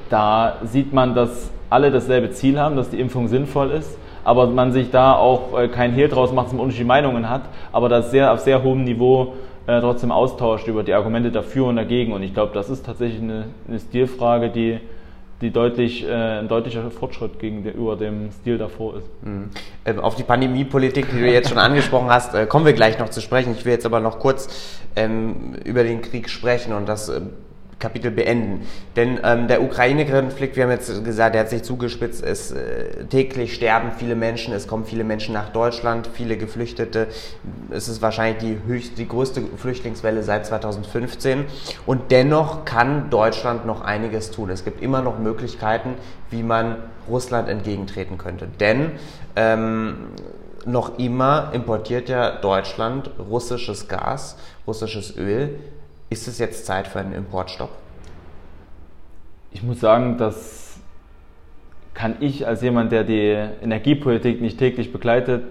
da 0.10 0.58
sieht 0.64 0.94
man, 0.94 1.16
dass 1.16 1.52
alle 1.70 1.90
dasselbe 1.92 2.32
Ziel 2.32 2.60
haben, 2.60 2.76
dass 2.76 2.90
die 2.90 3.00
Impfung 3.00 3.28
sinnvoll 3.28 3.72
ist, 3.72 3.98
aber 4.24 4.48
man 4.48 4.72
sich 4.72 4.92
da 4.92 5.16
auch 5.16 5.58
äh, 5.58 5.68
kein 5.68 5.92
Hehl 5.94 6.08
draus 6.08 6.32
macht, 6.32 6.48
dass 6.48 6.54
man 6.54 6.62
unterschiedliche 6.62 6.88
Meinungen 6.88 7.30
hat, 7.30 7.42
aber 7.72 7.90
das 7.90 8.12
sehr 8.12 8.32
auf 8.32 8.40
sehr 8.40 8.64
hohem 8.64 8.84
Niveau 8.84 9.34
äh, 9.66 9.80
trotzdem 9.80 10.12
austauscht 10.12 10.68
über 10.68 10.84
die 10.84 10.94
Argumente 10.94 11.32
dafür 11.32 11.66
und 11.66 11.78
dagegen. 11.78 12.14
Und 12.14 12.24
ich 12.24 12.34
glaube, 12.34 12.54
das 12.54 12.70
ist 12.70 12.86
tatsächlich 12.86 13.22
eine, 13.22 13.46
eine 13.68 13.80
Stilfrage, 13.80 14.50
die, 14.50 14.80
die 15.42 15.52
deutlich, 15.52 16.06
äh, 16.06 16.40
ein 16.40 16.48
deutlicher 16.48 16.90
Fortschritt 16.92 17.40
gegenüber 17.40 17.96
dem 17.96 18.32
Stil 18.32 18.58
davor 18.58 18.98
ist. 18.98 19.08
Mhm. 19.24 19.50
Ähm, 19.86 20.00
auf 20.00 20.16
die 20.16 20.24
Pandemiepolitik, 20.24 21.10
die 21.10 21.20
du 21.20 21.32
jetzt 21.32 21.50
schon 21.50 21.58
angesprochen 21.58 22.10
hast, 22.10 22.36
äh, 22.36 22.46
kommen 22.46 22.66
wir 22.66 22.74
gleich 22.74 23.00
noch 23.00 23.10
zu 23.10 23.20
sprechen. 23.20 23.56
Ich 23.58 23.66
will 23.66 23.74
jetzt 23.74 23.86
aber 23.86 24.00
noch 24.00 24.20
kurz 24.20 24.82
ähm, 24.96 25.56
über 25.64 25.84
den 25.84 26.02
Krieg 26.02 26.30
sprechen 26.30 26.74
und 26.74 26.88
das 26.88 27.10
äh, 27.10 27.22
Kapitel 27.84 28.12
beenden. 28.12 28.66
Denn 28.96 29.20
ähm, 29.26 29.50
der 29.50 29.62
Ukraine-Konflikt, 29.62 30.56
wir 30.56 30.64
haben 30.64 30.72
jetzt 30.72 31.04
gesagt, 31.04 31.36
der 31.36 31.42
hat 31.42 31.50
sich 31.50 31.64
zugespitzt, 31.64 32.24
es 32.24 32.52
äh, 32.52 33.04
täglich 33.10 33.54
sterben 33.54 33.92
viele 33.98 34.16
Menschen, 34.16 34.54
es 34.54 34.68
kommen 34.70 34.86
viele 34.86 35.04
Menschen 35.04 35.34
nach 35.34 35.50
Deutschland, 35.50 36.08
viele 36.08 36.38
Geflüchtete. 36.38 37.08
Es 37.72 37.90
ist 37.90 38.02
wahrscheinlich 38.02 38.38
die, 38.38 38.58
höchst, 38.66 38.98
die 38.98 39.08
größte 39.08 39.42
Flüchtlingswelle 39.58 40.24
seit 40.24 40.46
2015. 40.46 41.44
Und 41.86 42.12
dennoch 42.12 42.64
kann 42.64 43.10
Deutschland 43.10 43.66
noch 43.66 43.82
einiges 43.82 44.32
tun. 44.32 44.50
Es 44.50 44.64
gibt 44.64 44.82
immer 44.82 45.02
noch 45.02 45.20
Möglichkeiten, 45.20 45.96
wie 46.30 46.42
man 46.42 46.78
Russland 47.10 47.50
entgegentreten 47.50 48.18
könnte. 48.18 48.48
Denn 48.62 48.94
ähm, 49.36 49.96
noch 50.66 50.98
immer 51.00 51.52
importiert 51.54 52.08
ja 52.08 52.32
Deutschland 52.32 53.12
russisches 53.20 53.90
Gas, 53.90 54.38
russisches 54.66 55.18
Öl 55.18 55.60
ist 56.10 56.28
es 56.28 56.40
jetzt 56.40 56.66
Zeit 56.66 56.88
für 56.88 57.00
einen 57.00 57.14
Importstopp? 57.14 57.72
Ich 59.52 59.64
muss 59.64 59.80
sagen, 59.80 60.18
das 60.18 60.78
kann 61.94 62.18
ich 62.20 62.48
als 62.48 62.62
jemand, 62.62 62.92
der 62.92 63.04
die 63.04 63.30
Energiepolitik 63.30 64.42
nicht 64.42 64.58
täglich 64.58 64.92
begleitet, 64.92 65.44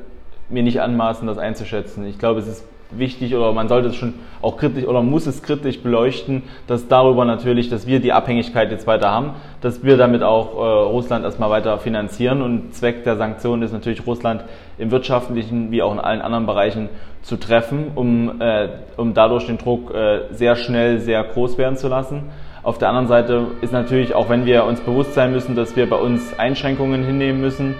mir 0.48 0.62
nicht 0.62 0.80
anmaßen, 0.80 1.26
das 1.26 1.38
einzuschätzen. 1.38 2.04
Ich 2.06 2.18
glaube, 2.18 2.40
es 2.40 2.48
ist 2.48 2.64
wichtig 2.98 3.34
oder 3.34 3.52
man 3.52 3.68
sollte 3.68 3.88
es 3.88 3.96
schon 3.96 4.14
auch 4.40 4.56
kritisch 4.56 4.84
oder 4.84 5.02
muss 5.02 5.26
es 5.26 5.42
kritisch 5.42 5.80
beleuchten, 5.82 6.42
dass 6.66 6.88
darüber 6.88 7.24
natürlich, 7.24 7.68
dass 7.68 7.86
wir 7.86 8.00
die 8.00 8.12
Abhängigkeit 8.12 8.70
jetzt 8.70 8.86
weiter 8.86 9.10
haben, 9.10 9.30
dass 9.60 9.84
wir 9.84 9.96
damit 9.96 10.22
auch 10.22 10.54
äh, 10.56 10.82
Russland 10.88 11.24
erstmal 11.24 11.50
weiter 11.50 11.78
finanzieren 11.78 12.42
und 12.42 12.74
Zweck 12.74 13.04
der 13.04 13.16
Sanktionen 13.16 13.62
ist 13.62 13.72
natürlich 13.72 14.06
Russland 14.06 14.44
im 14.78 14.90
wirtschaftlichen 14.90 15.70
wie 15.70 15.82
auch 15.82 15.92
in 15.92 16.00
allen 16.00 16.20
anderen 16.20 16.46
Bereichen 16.46 16.88
zu 17.22 17.36
treffen, 17.36 17.92
um, 17.94 18.40
äh, 18.40 18.68
um 18.96 19.14
dadurch 19.14 19.46
den 19.46 19.58
Druck 19.58 19.94
äh, 19.94 20.32
sehr 20.32 20.56
schnell 20.56 20.98
sehr 20.98 21.22
groß 21.22 21.58
werden 21.58 21.76
zu 21.76 21.88
lassen. 21.88 22.30
Auf 22.62 22.78
der 22.78 22.88
anderen 22.88 23.08
Seite 23.08 23.46
ist 23.60 23.72
natürlich, 23.72 24.14
auch 24.14 24.28
wenn 24.28 24.46
wir 24.46 24.64
uns 24.64 24.80
bewusst 24.80 25.14
sein 25.14 25.32
müssen, 25.32 25.56
dass 25.56 25.74
wir 25.74 25.88
bei 25.88 25.96
uns 25.96 26.38
Einschränkungen 26.38 27.04
hinnehmen 27.04 27.40
müssen 27.40 27.74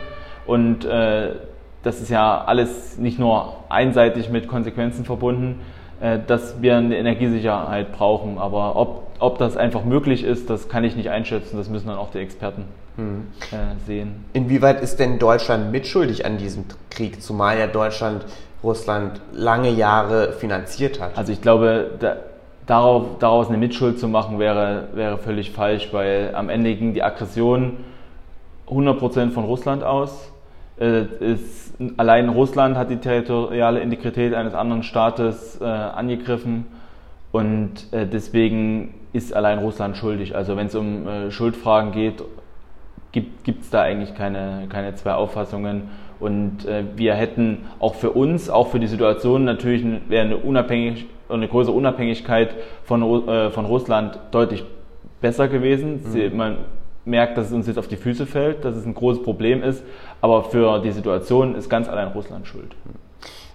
und 0.47 0.85
äh, 0.85 1.31
das 1.83 2.01
ist 2.01 2.11
ja 2.11 2.45
alles 2.45 2.99
nicht 2.99 3.19
nur 3.19 3.55
einseitig 3.69 4.31
mit 4.31 4.49
Konsequenzen 4.49 5.05
verbunden, 5.05 5.61
äh, 6.01 6.19
dass 6.27 6.63
wir 6.63 6.77
eine 6.77 6.97
Energiesicherheit 6.97 7.93
brauchen. 7.93 8.39
Aber 8.39 8.77
ob, 8.77 9.09
ob 9.19 9.39
das 9.39 9.57
einfach 9.57 9.85
möglich 9.85 10.25
ist, 10.25 10.51
das 10.51 10.69
kann 10.69 10.85
ich 10.85 10.97
nicht 10.97 11.11
einschätzen. 11.11 11.57
Das 11.57 11.69
müssen 11.69 11.89
dann 11.89 11.99
auch 11.99 12.11
die 12.11 12.19
Experten 12.19 12.65
hm. 12.97 13.27
sehen. 13.87 14.25
Inwieweit 14.33 14.83
ist 14.83 14.99
denn 14.99 15.19
Deutschland 15.19 15.73
mitschuldig 15.73 16.27
an 16.27 16.39
diesem 16.39 16.65
Krieg, 16.91 17.23
zumal 17.23 17.59
ja 17.59 17.67
Deutschland 17.67 18.25
Russland 18.63 19.21
lange 19.33 19.71
Jahre 19.71 20.33
finanziert 20.33 21.01
hat? 21.01 21.17
Also 21.17 21.33
ich 21.33 21.41
glaube, 21.41 21.93
da, 21.99 22.17
darauf, 22.67 23.19
daraus 23.19 23.49
eine 23.49 23.59
Mitschuld 23.59 23.99
zu 23.99 24.09
machen, 24.09 24.39
wäre, 24.39 24.89
wäre 24.95 25.19
völlig 25.19 25.51
falsch, 25.51 25.89
weil 25.93 26.33
am 26.35 26.49
Ende 26.49 26.75
ging 26.75 26.95
die 26.95 27.03
Aggression 27.03 27.79
100% 28.69 29.31
von 29.31 29.45
Russland 29.45 29.83
aus. 29.83 30.32
Äh, 30.81 31.05
ist, 31.21 31.75
allein 31.97 32.29
Russland 32.29 32.77
hat 32.77 32.91
die 32.91 32.97
territoriale 32.97 33.81
Integrität 33.81 34.35
eines 34.35 34.55
anderen 34.55 34.83
Staates 34.83 35.61
äh, 35.61 35.65
angegriffen 35.65 36.67
und 37.31 37.93
äh, 37.93 38.07
deswegen 38.07 38.95
ist 39.13 39.35
allein 39.35 39.59
Russland 39.59 39.97
schuldig. 39.97 40.35
Also 40.35 40.57
wenn 40.57 40.67
es 40.67 40.75
um 40.75 41.07
äh, 41.07 41.31
Schuldfragen 41.31 41.93
geht, 41.93 42.23
gibt 43.13 43.63
es 43.63 43.71
da 43.71 43.83
eigentlich 43.83 44.15
keine, 44.15 44.67
keine 44.71 44.95
zwei 44.95 45.13
Auffassungen. 45.13 45.91
Und 46.19 46.65
äh, 46.67 46.85
wir 46.97 47.15
hätten 47.15 47.67
auch 47.79 47.95
für 47.95 48.11
uns, 48.11 48.49
auch 48.49 48.69
für 48.69 48.81
die 48.81 48.87
Situation 48.87 49.45
natürlich 49.45 49.85
wäre 50.09 50.25
eine, 50.25 50.37
unabhängig, 50.37 51.07
eine 51.29 51.49
größere 51.49 51.75
Unabhängigkeit 51.75 52.55
von, 52.85 53.29
äh, 53.29 53.51
von 53.51 53.67
Russland 53.67 54.19
deutlich 54.31 54.65
besser 55.21 55.49
gewesen. 55.49 55.95
Mhm. 55.95 56.11
Sie, 56.11 56.31
man, 56.31 56.57
merkt, 57.05 57.37
dass 57.37 57.47
es 57.47 57.53
uns 57.53 57.67
jetzt 57.67 57.79
auf 57.79 57.89
die 57.89 57.97
Füße 57.97 58.27
fällt, 58.27 58.65
dass 58.65 58.77
es 58.77 58.85
ein 58.85 58.95
großes 58.95 59.23
Problem 59.23 59.63
ist, 59.63 59.83
aber 60.21 60.45
für 60.45 60.81
die 60.81 60.93
Situation 60.93 61.55
ist 61.55 61.69
ganz 61.69 61.89
allein 61.89 62.09
Russland 62.09 62.47
schuld. 62.47 62.75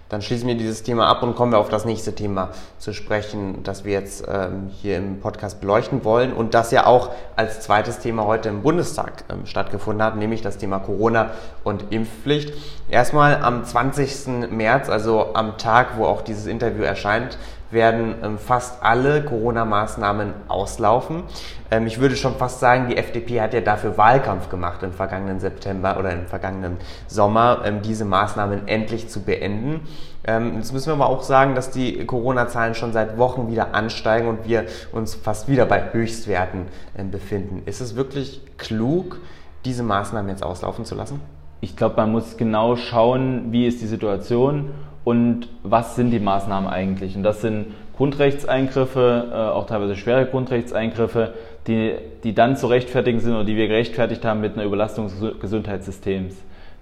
Dann 0.08 0.22
schließen 0.22 0.48
wir 0.48 0.54
dieses 0.54 0.82
Thema 0.82 1.06
ab 1.06 1.22
und 1.22 1.34
kommen 1.34 1.52
wir 1.52 1.58
auf 1.58 1.68
das 1.68 1.84
nächste 1.84 2.14
Thema 2.14 2.50
zu 2.78 2.94
sprechen, 2.94 3.62
das 3.62 3.84
wir 3.84 3.92
jetzt 3.92 4.26
ähm, 4.26 4.70
hier 4.80 4.96
im 4.96 5.20
Podcast 5.20 5.60
beleuchten 5.60 6.02
wollen 6.02 6.32
und 6.32 6.54
das 6.54 6.70
ja 6.70 6.86
auch 6.86 7.10
als 7.36 7.60
zweites 7.60 7.98
Thema 7.98 8.24
heute 8.24 8.48
im 8.48 8.62
Bundestag 8.62 9.24
ähm, 9.28 9.44
stattgefunden 9.44 10.02
hat, 10.02 10.16
nämlich 10.16 10.40
das 10.40 10.56
Thema 10.56 10.78
Corona 10.78 11.32
und 11.68 11.92
Impfpflicht. 11.92 12.52
Erstmal 12.88 13.42
am 13.42 13.64
20. 13.64 14.50
März, 14.50 14.88
also 14.88 15.34
am 15.34 15.58
Tag, 15.58 15.96
wo 15.96 16.06
auch 16.06 16.22
dieses 16.22 16.46
Interview 16.46 16.82
erscheint, 16.82 17.38
werden 17.70 18.14
ähm, 18.22 18.38
fast 18.38 18.82
alle 18.82 19.22
Corona-Maßnahmen 19.22 20.32
auslaufen. 20.48 21.24
Ähm, 21.70 21.86
ich 21.86 22.00
würde 22.00 22.16
schon 22.16 22.36
fast 22.36 22.60
sagen, 22.60 22.88
die 22.88 22.96
FDP 22.96 23.40
hat 23.40 23.52
ja 23.52 23.60
dafür 23.60 23.98
Wahlkampf 23.98 24.48
gemacht 24.48 24.82
im 24.82 24.92
vergangenen 24.92 25.40
September 25.40 25.98
oder 25.98 26.12
im 26.12 26.26
vergangenen 26.26 26.78
Sommer, 27.06 27.62
ähm, 27.64 27.82
diese 27.82 28.04
Maßnahmen 28.04 28.68
endlich 28.68 29.08
zu 29.08 29.22
beenden. 29.22 29.80
Jetzt 30.26 30.74
müssen 30.74 30.88
wir 30.88 30.92
aber 30.92 31.06
auch 31.06 31.22
sagen, 31.22 31.54
dass 31.54 31.70
die 31.70 32.04
Corona-Zahlen 32.04 32.74
schon 32.74 32.92
seit 32.92 33.16
Wochen 33.16 33.50
wieder 33.50 33.74
ansteigen 33.74 34.28
und 34.28 34.46
wir 34.46 34.66
uns 34.92 35.14
fast 35.14 35.48
wieder 35.48 35.64
bei 35.64 35.92
Höchstwerten 35.92 36.66
befinden. 37.10 37.62
Ist 37.64 37.80
es 37.80 37.96
wirklich 37.96 38.42
klug, 38.58 39.20
diese 39.64 39.82
Maßnahmen 39.84 40.28
jetzt 40.28 40.42
auslaufen 40.42 40.84
zu 40.84 40.96
lassen? 40.96 41.22
Ich 41.60 41.76
glaube, 41.76 41.96
man 41.96 42.12
muss 42.12 42.36
genau 42.36 42.76
schauen, 42.76 43.46
wie 43.50 43.66
ist 43.66 43.82
die 43.82 43.86
Situation 43.86 44.70
und 45.04 45.48
was 45.62 45.96
sind 45.96 46.10
die 46.10 46.20
Maßnahmen 46.20 46.68
eigentlich. 46.68 47.16
Und 47.16 47.22
das 47.22 47.40
sind 47.40 47.66
Grundrechtseingriffe, 47.96 49.28
äh, 49.32 49.34
auch 49.34 49.66
teilweise 49.66 49.96
schwere 49.96 50.26
Grundrechtseingriffe, 50.26 51.34
die, 51.66 51.94
die 52.22 52.32
dann 52.32 52.56
zu 52.56 52.68
rechtfertigen 52.68 53.18
sind 53.18 53.34
oder 53.34 53.44
die 53.44 53.56
wir 53.56 53.66
gerechtfertigt 53.66 54.24
haben 54.24 54.40
mit 54.40 54.54
einer 54.54 54.64
Überlastung 54.64 55.08
des 55.08 55.40
Gesundheitssystems. 55.40 56.34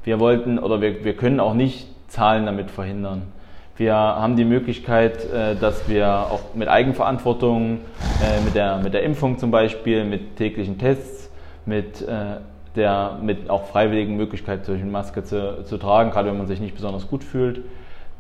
Wir 0.04 0.20
wollten 0.20 0.58
oder 0.58 0.80
wir, 0.80 1.04
wir 1.04 1.16
können 1.16 1.40
auch 1.40 1.54
nicht 1.54 1.88
Zahlen 2.08 2.44
damit 2.44 2.70
verhindern. 2.70 3.22
Wir 3.78 3.94
haben 3.94 4.36
die 4.36 4.44
Möglichkeit, 4.44 5.24
äh, 5.32 5.56
dass 5.56 5.88
wir 5.88 6.08
auch 6.08 6.54
mit 6.54 6.68
Eigenverantwortung, 6.68 7.78
äh, 8.22 8.44
mit 8.44 8.54
der, 8.54 8.78
mit 8.78 8.92
der 8.92 9.02
Impfung 9.02 9.38
zum 9.38 9.50
Beispiel, 9.50 10.04
mit 10.04 10.36
täglichen 10.36 10.78
Tests, 10.78 11.30
mit 11.64 12.06
der 12.76 13.18
mit 13.22 13.50
auch 13.50 13.66
freiwilligen 13.66 14.16
Möglichkeit, 14.16 14.64
solche 14.64 14.84
Maske 14.84 15.24
zu, 15.24 15.64
zu 15.64 15.78
tragen, 15.78 16.10
gerade 16.10 16.28
wenn 16.28 16.38
man 16.38 16.46
sich 16.46 16.60
nicht 16.60 16.74
besonders 16.74 17.08
gut 17.08 17.24
fühlt, 17.24 17.62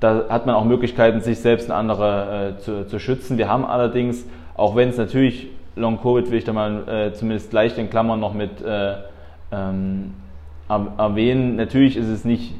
da 0.00 0.24
hat 0.28 0.46
man 0.46 0.54
auch 0.54 0.64
Möglichkeiten, 0.64 1.20
sich 1.20 1.40
selbst 1.40 1.68
und 1.68 1.74
andere 1.74 2.56
äh, 2.56 2.60
zu, 2.60 2.86
zu, 2.86 2.98
schützen. 2.98 3.38
Wir 3.38 3.48
haben 3.48 3.64
allerdings, 3.64 4.26
auch 4.54 4.76
wenn 4.76 4.90
es 4.90 4.98
natürlich 4.98 5.48
Long-Covid, 5.74 6.30
will 6.30 6.38
ich 6.38 6.44
da 6.44 6.52
mal 6.52 6.88
äh, 6.88 7.12
zumindest 7.12 7.52
leicht 7.52 7.78
in 7.78 7.88
Klammern 7.88 8.20
noch 8.20 8.34
mit 8.34 8.62
äh, 8.62 8.94
ähm, 9.52 10.14
erwähnen, 10.68 11.56
natürlich 11.56 11.96
ist 11.96 12.08
es 12.08 12.24
nicht 12.24 12.54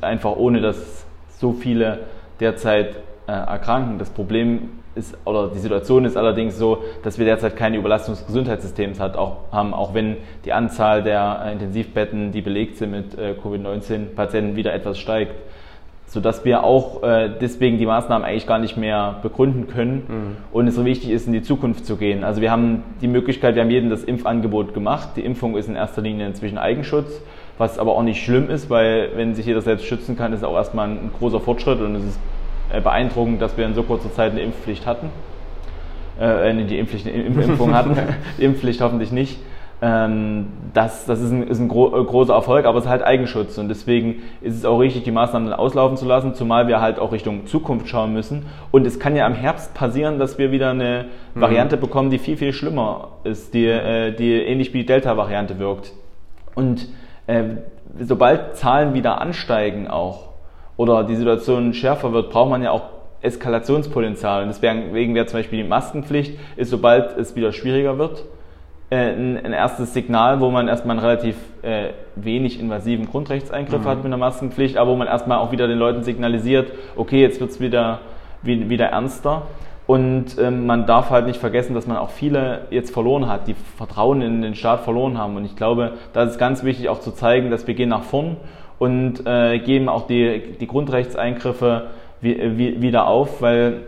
einfach 0.00 0.36
ohne, 0.36 0.60
dass 0.60 1.06
so 1.38 1.52
viele 1.52 2.00
derzeit 2.40 2.96
äh, 3.26 3.32
erkranken. 3.32 3.98
Das 3.98 4.10
Problem 4.10 4.70
ist, 4.94 5.16
oder 5.24 5.48
die 5.48 5.58
Situation 5.58 6.04
ist 6.04 6.16
allerdings 6.16 6.58
so, 6.58 6.82
dass 7.02 7.18
wir 7.18 7.24
derzeit 7.24 7.56
keine 7.56 7.76
Überlastung 7.76 8.14
des 8.14 8.26
Gesundheitssystems 8.26 9.00
hat, 9.00 9.16
auch, 9.16 9.38
haben, 9.50 9.74
auch 9.74 9.94
wenn 9.94 10.16
die 10.44 10.52
Anzahl 10.52 11.02
der 11.02 11.42
äh, 11.46 11.52
Intensivbetten, 11.52 12.32
die 12.32 12.40
belegt 12.40 12.76
sind 12.76 12.90
mit 12.90 13.18
äh, 13.18 13.34
Covid-19-Patienten, 13.34 14.56
wieder 14.56 14.72
etwas 14.72 14.98
steigt 14.98 15.34
sodass 16.12 16.44
wir 16.44 16.62
auch 16.62 17.02
äh, 17.02 17.30
deswegen 17.40 17.78
die 17.78 17.86
Maßnahmen 17.86 18.26
eigentlich 18.26 18.46
gar 18.46 18.58
nicht 18.58 18.76
mehr 18.76 19.20
begründen 19.22 19.66
können 19.66 20.02
mhm. 20.06 20.36
und 20.52 20.66
es 20.66 20.74
so 20.74 20.84
wichtig 20.84 21.08
ist, 21.08 21.26
in 21.26 21.32
die 21.32 21.40
Zukunft 21.40 21.86
zu 21.86 21.96
gehen. 21.96 22.22
Also 22.22 22.42
wir 22.42 22.50
haben 22.50 22.82
die 23.00 23.08
Möglichkeit, 23.08 23.54
wir 23.54 23.62
haben 23.62 23.70
jedem 23.70 23.88
das 23.88 24.04
Impfangebot 24.04 24.74
gemacht. 24.74 25.10
Die 25.16 25.22
Impfung 25.22 25.56
ist 25.56 25.68
in 25.68 25.74
erster 25.74 26.02
Linie 26.02 26.26
inzwischen 26.26 26.58
Eigenschutz, 26.58 27.22
was 27.56 27.78
aber 27.78 27.92
auch 27.92 28.02
nicht 28.02 28.22
schlimm 28.22 28.50
ist, 28.50 28.68
weil 28.68 29.08
wenn 29.16 29.34
sich 29.34 29.46
jeder 29.46 29.62
selbst 29.62 29.86
schützen 29.86 30.14
kann, 30.14 30.34
ist 30.34 30.44
auch 30.44 30.54
erstmal 30.54 30.90
ein, 30.90 31.10
großer 31.18 31.40
Fortschritt 31.40 31.80
und 31.80 31.94
es 31.96 32.04
ist 32.04 32.20
beeindruckend, 32.80 33.42
dass 33.42 33.56
wir 33.56 33.66
in 33.66 33.74
so 33.74 33.82
kurzer 33.82 34.12
Zeit 34.12 34.32
eine 34.32 34.40
Impfpflicht 34.40 34.86
hatten. 34.86 35.10
Äh, 36.18 36.64
die 36.64 36.78
Impfpflicht, 36.78 37.06
Impfung 37.06 37.74
hatten, 37.74 37.96
die 38.38 38.44
Impfpflicht 38.44 38.80
hoffentlich 38.80 39.12
nicht. 39.12 39.38
Ähm, 39.84 40.46
das, 40.74 41.06
das 41.06 41.20
ist 41.20 41.32
ein, 41.32 41.42
ist 41.42 41.58
ein 41.58 41.66
gro 41.66 41.88
äh, 41.88 42.04
großer 42.04 42.32
Erfolg, 42.32 42.66
aber 42.66 42.78
es 42.78 42.84
ist 42.84 42.90
halt 42.90 43.02
Eigenschutz 43.02 43.58
und 43.58 43.68
deswegen 43.68 44.22
ist 44.40 44.54
es 44.54 44.64
auch 44.64 44.78
richtig, 44.78 45.02
die 45.02 45.10
Maßnahmen 45.10 45.52
auslaufen 45.52 45.96
zu 45.96 46.06
lassen, 46.06 46.36
zumal 46.36 46.68
wir 46.68 46.80
halt 46.80 47.00
auch 47.00 47.10
Richtung 47.10 47.46
Zukunft 47.46 47.88
schauen 47.88 48.12
müssen. 48.12 48.46
Und 48.70 48.86
es 48.86 49.00
kann 49.00 49.16
ja 49.16 49.26
im 49.26 49.34
Herbst 49.34 49.74
passieren, 49.74 50.20
dass 50.20 50.38
wir 50.38 50.52
wieder 50.52 50.70
eine 50.70 51.06
mhm. 51.34 51.40
Variante 51.40 51.76
bekommen, 51.76 52.10
die 52.10 52.18
viel, 52.18 52.36
viel 52.36 52.52
schlimmer 52.52 53.08
ist, 53.24 53.54
die, 53.54 53.66
äh, 53.66 54.12
die 54.12 54.32
ähnlich 54.34 54.72
wie 54.72 54.78
die 54.78 54.86
Delta-Variante 54.86 55.58
wirkt. 55.58 55.92
Und 56.54 56.86
äh, 57.26 57.42
sobald 57.98 58.56
Zahlen 58.56 58.94
wieder 58.94 59.20
ansteigen 59.20 59.88
auch 59.88 60.28
oder 60.76 61.04
die 61.04 61.16
Situation 61.16 61.74
schärfer 61.74 62.12
wird, 62.12 62.30
braucht 62.30 62.50
man 62.50 62.62
ja 62.62 62.70
auch 62.70 62.82
Eskalationspotenzial. 63.22 64.42
Und 64.42 64.48
deswegen 64.48 65.14
wäre 65.14 65.26
zum 65.26 65.38
Beispiel 65.38 65.62
die 65.62 65.68
Maskenpflicht, 65.68 66.38
ist 66.56 66.70
sobald 66.70 67.16
es 67.16 67.36
wieder 67.36 67.52
schwieriger 67.52 67.98
wird, 67.98 68.24
äh, 68.90 69.12
ein, 69.12 69.42
ein, 69.42 69.52
erstes 69.52 69.94
Signal, 69.94 70.40
wo 70.40 70.50
man 70.50 70.68
erstmal 70.68 70.98
einen 70.98 71.06
relativ 71.06 71.36
äh, 71.62 71.90
wenig 72.16 72.60
invasiven 72.60 73.06
Grundrechtseingriff 73.06 73.82
mhm. 73.82 73.88
hat 73.88 73.96
mit 73.98 74.06
einer 74.06 74.18
Maskenpflicht, 74.18 74.76
aber 74.76 74.90
wo 74.90 74.96
man 74.96 75.06
erstmal 75.06 75.38
auch 75.38 75.52
wieder 75.52 75.68
den 75.68 75.78
Leuten 75.78 76.02
signalisiert, 76.02 76.72
okay, 76.96 77.22
jetzt 77.22 77.40
wird 77.40 77.50
es 77.50 77.60
wieder, 77.60 78.00
wieder 78.42 78.86
ernster. 78.86 79.42
Und 79.86 80.38
ähm, 80.38 80.66
man 80.66 80.86
darf 80.86 81.10
halt 81.10 81.26
nicht 81.26 81.40
vergessen, 81.40 81.74
dass 81.74 81.86
man 81.86 81.96
auch 81.96 82.10
viele 82.10 82.66
jetzt 82.70 82.92
verloren 82.92 83.28
hat, 83.28 83.48
die 83.48 83.54
Vertrauen 83.54 84.22
in 84.22 84.42
den 84.42 84.54
Staat 84.54 84.80
verloren 84.80 85.18
haben. 85.18 85.36
Und 85.36 85.44
ich 85.44 85.56
glaube, 85.56 85.94
da 86.12 86.22
ist 86.22 86.38
ganz 86.38 86.62
wichtig 86.62 86.88
auch 86.88 87.00
zu 87.00 87.12
zeigen, 87.12 87.50
dass 87.50 87.66
wir 87.66 87.74
gehen 87.74 87.88
nach 87.88 88.04
vorn 88.04 88.36
und 88.82 89.24
äh, 89.26 89.60
geben 89.60 89.88
auch 89.88 90.08
die, 90.08 90.56
die 90.58 90.66
Grundrechtseingriffe 90.66 91.84
wie, 92.20 92.58
wie, 92.58 92.82
wieder 92.82 93.06
auf, 93.06 93.40
weil 93.40 93.82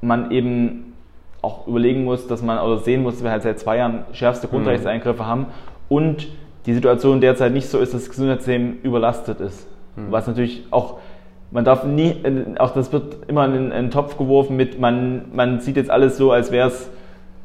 man 0.00 0.30
eben 0.30 0.94
auch 1.42 1.66
überlegen 1.66 2.04
muss, 2.04 2.28
dass 2.28 2.40
man 2.40 2.58
oder 2.58 2.78
sehen 2.78 3.02
muss, 3.02 3.16
dass 3.16 3.24
wir 3.24 3.30
halt 3.30 3.42
seit 3.42 3.58
zwei 3.58 3.76
Jahren 3.76 4.04
schärfste 4.14 4.46
mhm. 4.46 4.52
Grundrechtseingriffe 4.52 5.22
mhm. 5.22 5.26
haben 5.26 5.46
und 5.90 6.28
die 6.64 6.72
Situation 6.72 7.20
derzeit 7.20 7.52
nicht 7.52 7.68
so 7.68 7.78
ist, 7.78 7.92
dass 7.92 8.04
das 8.04 8.08
Gesundheitssystem 8.08 8.78
überlastet 8.82 9.38
ist. 9.40 9.68
Mhm. 9.96 10.06
Was 10.10 10.26
natürlich 10.26 10.66
auch 10.70 10.96
man 11.50 11.66
darf 11.66 11.84
nie, 11.84 12.16
auch 12.58 12.72
das 12.72 12.90
wird 12.90 13.28
immer 13.28 13.44
in 13.44 13.70
einen 13.70 13.90
Topf 13.90 14.16
geworfen 14.16 14.56
mit, 14.56 14.80
man, 14.80 15.26
man 15.34 15.60
sieht 15.60 15.76
jetzt 15.76 15.90
alles 15.90 16.16
so, 16.16 16.32
als 16.32 16.50
wäre 16.50 16.68
es 16.68 16.88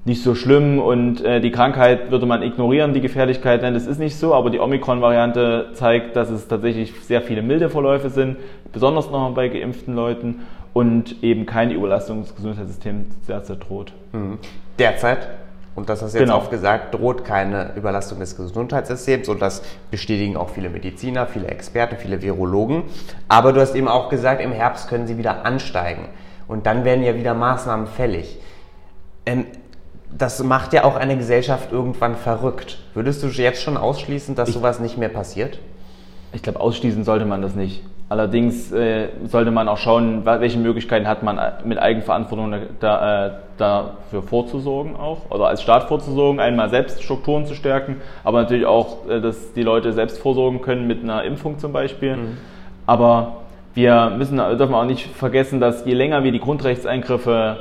nicht 0.08 0.24
so 0.24 0.36
schlimm 0.36 0.80
und 0.80 1.24
äh, 1.24 1.42
die 1.42 1.52
Krankheit 1.52 2.12
würde 2.12 2.26
man 2.26 2.42
ignorieren, 2.42 2.94
die 2.94 3.02
Gefährlichkeit, 3.02 3.62
nein, 3.62 3.74
das 3.74 3.86
ist 3.86 4.00
nicht 4.00 4.16
so, 4.16 4.34
aber 4.34 4.50
die 4.50 4.60
Omikron-Variante 4.60 5.72
zeigt, 5.74 6.16
dass 6.16 6.30
es 6.30 6.48
tatsächlich 6.48 6.94
sehr 7.02 7.22
viele 7.22 7.42
milde 7.42 7.70
Verläufe 7.70 8.10
sind, 8.10 8.38
besonders 8.72 9.12
nochmal 9.12 9.34
bei 9.34 9.50
geimpften 9.50 9.96
Leuten 9.96 10.46
und 10.72 11.22
eben 11.24 11.46
keine 11.46 11.74
Überlastung 11.74 12.22
des 12.22 12.34
Gesundheitssystems 12.36 13.08
derzeit 13.28 13.68
droht. 13.68 13.92
Mhm. 14.14 14.38
Derzeit 14.80 15.28
und 15.76 15.90
das 15.90 16.02
hast 16.02 16.14
du 16.14 16.20
jetzt 16.20 16.28
genau. 16.28 16.38
oft 16.38 16.52
gesagt, 16.52 16.96
droht 16.96 17.26
keine 17.26 17.74
Überlastung 17.76 18.20
des 18.20 18.38
Gesundheitssystems 18.38 19.28
und 19.28 19.42
das 19.42 19.62
bestätigen 19.92 20.38
auch 20.38 20.50
viele 20.50 20.70
Mediziner, 20.70 21.28
viele 21.28 21.48
Experten, 21.48 21.98
viele 21.98 22.22
Virologen. 22.22 22.84
Aber 23.28 23.52
du 23.52 23.60
hast 23.60 23.76
eben 23.76 23.90
auch 23.90 24.08
gesagt, 24.08 24.42
im 24.42 24.54
Herbst 24.54 24.88
können 24.88 25.06
sie 25.06 25.18
wieder 25.18 25.46
ansteigen 25.46 26.08
und 26.48 26.66
dann 26.66 26.86
werden 26.86 27.04
ja 27.04 27.14
wieder 27.16 27.34
Maßnahmen 27.34 27.88
fällig. 27.88 28.40
Ähm, 29.26 29.46
das 30.16 30.42
macht 30.44 30.74
ja 30.74 30.84
auch 30.84 30.96
eine 30.96 31.18
Gesellschaft 31.18 31.72
irgendwann 31.72 32.16
verrückt. 32.16 32.80
Würdest 32.94 33.24
du 33.24 33.28
jetzt 33.28 33.62
schon 33.62 33.78
ausschließen, 33.78 34.36
dass 34.36 34.50
ich, 34.50 34.56
sowas 34.56 34.80
nicht 34.80 34.98
mehr 34.98 35.10
passiert? 35.10 35.60
Ich 36.34 36.42
glaube, 36.42 36.60
ausschließen 36.60 37.04
sollte 37.04 37.26
man 37.26 37.42
das 37.42 37.56
nicht. 37.56 37.84
Allerdings 38.10 38.72
äh, 38.72 39.10
sollte 39.26 39.52
man 39.52 39.68
auch 39.68 39.78
schauen, 39.78 40.26
welche 40.26 40.58
Möglichkeiten 40.60 41.08
hat 41.10 41.24
man 41.24 41.40
mit 41.66 41.78
Eigenverantwortung 41.78 42.56
da, 42.80 43.26
äh, 43.26 43.32
dafür 43.58 44.24
vorzusorgen 44.24 44.96
auch 44.96 45.30
oder 45.30 45.48
als 45.48 45.62
Staat 45.62 45.90
vorzusorgen, 45.90 46.40
einmal 46.40 46.70
selbst 46.70 47.04
Strukturen 47.04 47.46
zu 47.46 47.54
stärken, 47.54 47.98
aber 48.24 48.44
natürlich 48.44 48.66
auch, 48.66 49.10
äh, 49.10 49.20
dass 49.20 49.52
die 49.52 49.64
Leute 49.64 49.92
selbst 49.92 50.20
vorsorgen 50.20 50.62
können 50.62 50.88
mit 50.88 51.04
einer 51.04 51.24
Impfung 51.24 51.60
zum 51.60 51.74
Beispiel. 51.74 52.16
Mhm. 52.16 52.38
Aber 52.86 53.42
wir 53.74 54.12
müssen, 54.18 54.38
dürfen 54.38 54.74
auch 54.74 54.86
nicht 54.86 55.08
vergessen, 55.08 55.60
dass 55.60 55.86
je 55.86 55.94
länger 55.94 56.24
wir 56.24 56.32
die 56.32 56.40
Grundrechtseingriffe 56.40 57.58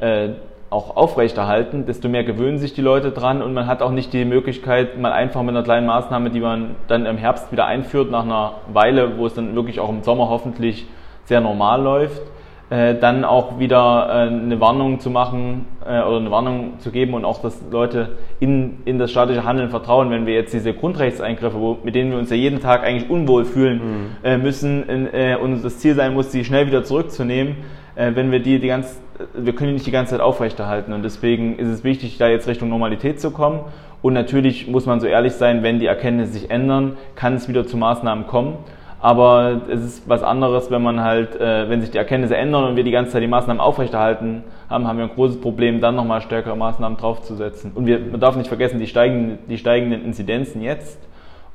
äh, 0.00 0.30
auch 0.72 0.96
aufrechterhalten, 0.96 1.86
desto 1.86 2.08
mehr 2.08 2.24
gewöhnen 2.24 2.58
sich 2.58 2.72
die 2.72 2.80
Leute 2.80 3.12
dran 3.12 3.42
und 3.42 3.54
man 3.54 3.66
hat 3.66 3.82
auch 3.82 3.90
nicht 3.90 4.12
die 4.12 4.24
Möglichkeit, 4.24 4.98
mal 4.98 5.12
einfach 5.12 5.42
mit 5.42 5.50
einer 5.50 5.62
kleinen 5.62 5.86
Maßnahme, 5.86 6.30
die 6.30 6.40
man 6.40 6.76
dann 6.88 7.06
im 7.06 7.18
Herbst 7.18 7.52
wieder 7.52 7.66
einführt, 7.66 8.10
nach 8.10 8.24
einer 8.24 8.54
Weile, 8.72 9.18
wo 9.18 9.26
es 9.26 9.34
dann 9.34 9.54
wirklich 9.54 9.78
auch 9.80 9.90
im 9.90 10.02
Sommer 10.02 10.28
hoffentlich 10.28 10.86
sehr 11.24 11.40
normal 11.40 11.82
läuft, 11.82 12.22
äh, 12.70 12.94
dann 12.94 13.24
auch 13.24 13.58
wieder 13.58 14.08
äh, 14.08 14.28
eine 14.28 14.58
Warnung 14.58 14.98
zu 14.98 15.10
machen 15.10 15.66
äh, 15.84 16.00
oder 16.00 16.16
eine 16.16 16.30
Warnung 16.30 16.78
zu 16.78 16.90
geben 16.90 17.12
und 17.12 17.26
auch, 17.26 17.42
dass 17.42 17.62
Leute 17.70 18.16
in, 18.40 18.78
in 18.86 18.98
das 18.98 19.10
staatliche 19.10 19.44
Handeln 19.44 19.68
vertrauen, 19.68 20.10
wenn 20.10 20.24
wir 20.24 20.34
jetzt 20.34 20.54
diese 20.54 20.72
Grundrechtseingriffe, 20.72 21.60
wo, 21.60 21.78
mit 21.84 21.94
denen 21.94 22.12
wir 22.12 22.18
uns 22.18 22.30
ja 22.30 22.36
jeden 22.36 22.60
Tag 22.60 22.82
eigentlich 22.82 23.10
unwohl 23.10 23.44
fühlen 23.44 23.76
mhm. 23.78 24.06
Äh, 24.24 24.38
müssen 24.38 24.88
äh, 24.88 25.36
und 25.36 25.62
das 25.62 25.80
Ziel 25.80 25.94
sein 25.94 26.14
muss, 26.14 26.32
sie 26.32 26.44
schnell 26.44 26.66
wieder 26.66 26.82
zurückzunehmen, 26.82 27.56
äh, 27.94 28.12
wenn 28.14 28.30
wir 28.30 28.40
die 28.40 28.58
die 28.58 28.68
ganze 28.68 28.96
wir 29.34 29.54
können 29.54 29.68
die 29.68 29.74
nicht 29.74 29.86
die 29.86 29.92
ganze 29.92 30.12
Zeit 30.12 30.20
aufrechterhalten 30.20 30.92
und 30.92 31.02
deswegen 31.02 31.58
ist 31.58 31.68
es 31.68 31.84
wichtig, 31.84 32.18
da 32.18 32.28
jetzt 32.28 32.48
Richtung 32.48 32.68
Normalität 32.68 33.20
zu 33.20 33.30
kommen. 33.30 33.60
Und 34.00 34.14
natürlich 34.14 34.66
muss 34.66 34.86
man 34.86 35.00
so 35.00 35.06
ehrlich 35.06 35.34
sein, 35.34 35.62
wenn 35.62 35.78
die 35.78 35.86
Erkenntnisse 35.86 36.32
sich 36.32 36.50
ändern, 36.50 36.96
kann 37.14 37.34
es 37.34 37.48
wieder 37.48 37.66
zu 37.66 37.76
Maßnahmen 37.76 38.26
kommen. 38.26 38.56
Aber 38.98 39.62
es 39.68 39.82
ist 39.82 40.08
was 40.08 40.22
anderes, 40.22 40.70
wenn 40.70 40.82
man 40.82 41.00
halt, 41.00 41.34
äh, 41.40 41.68
wenn 41.68 41.80
sich 41.80 41.90
die 41.90 41.98
Erkenntnisse 41.98 42.36
ändern 42.36 42.64
und 42.64 42.76
wir 42.76 42.84
die 42.84 42.92
ganze 42.92 43.12
Zeit 43.12 43.22
die 43.22 43.28
Maßnahmen 43.28 43.60
aufrechterhalten 43.60 44.44
haben, 44.70 44.86
haben 44.86 44.96
wir 44.96 45.04
ein 45.04 45.10
großes 45.10 45.40
Problem, 45.40 45.80
dann 45.80 45.96
nochmal 45.96 46.20
stärkere 46.20 46.56
Maßnahmen 46.56 46.98
draufzusetzen. 46.98 47.72
Und 47.74 47.86
wir, 47.86 47.98
man 47.98 48.20
darf 48.20 48.36
nicht 48.36 48.46
vergessen, 48.46 48.78
die 48.78 48.86
steigenden, 48.86 49.38
die 49.48 49.58
steigenden 49.58 50.04
Inzidenzen 50.04 50.62
jetzt 50.62 51.00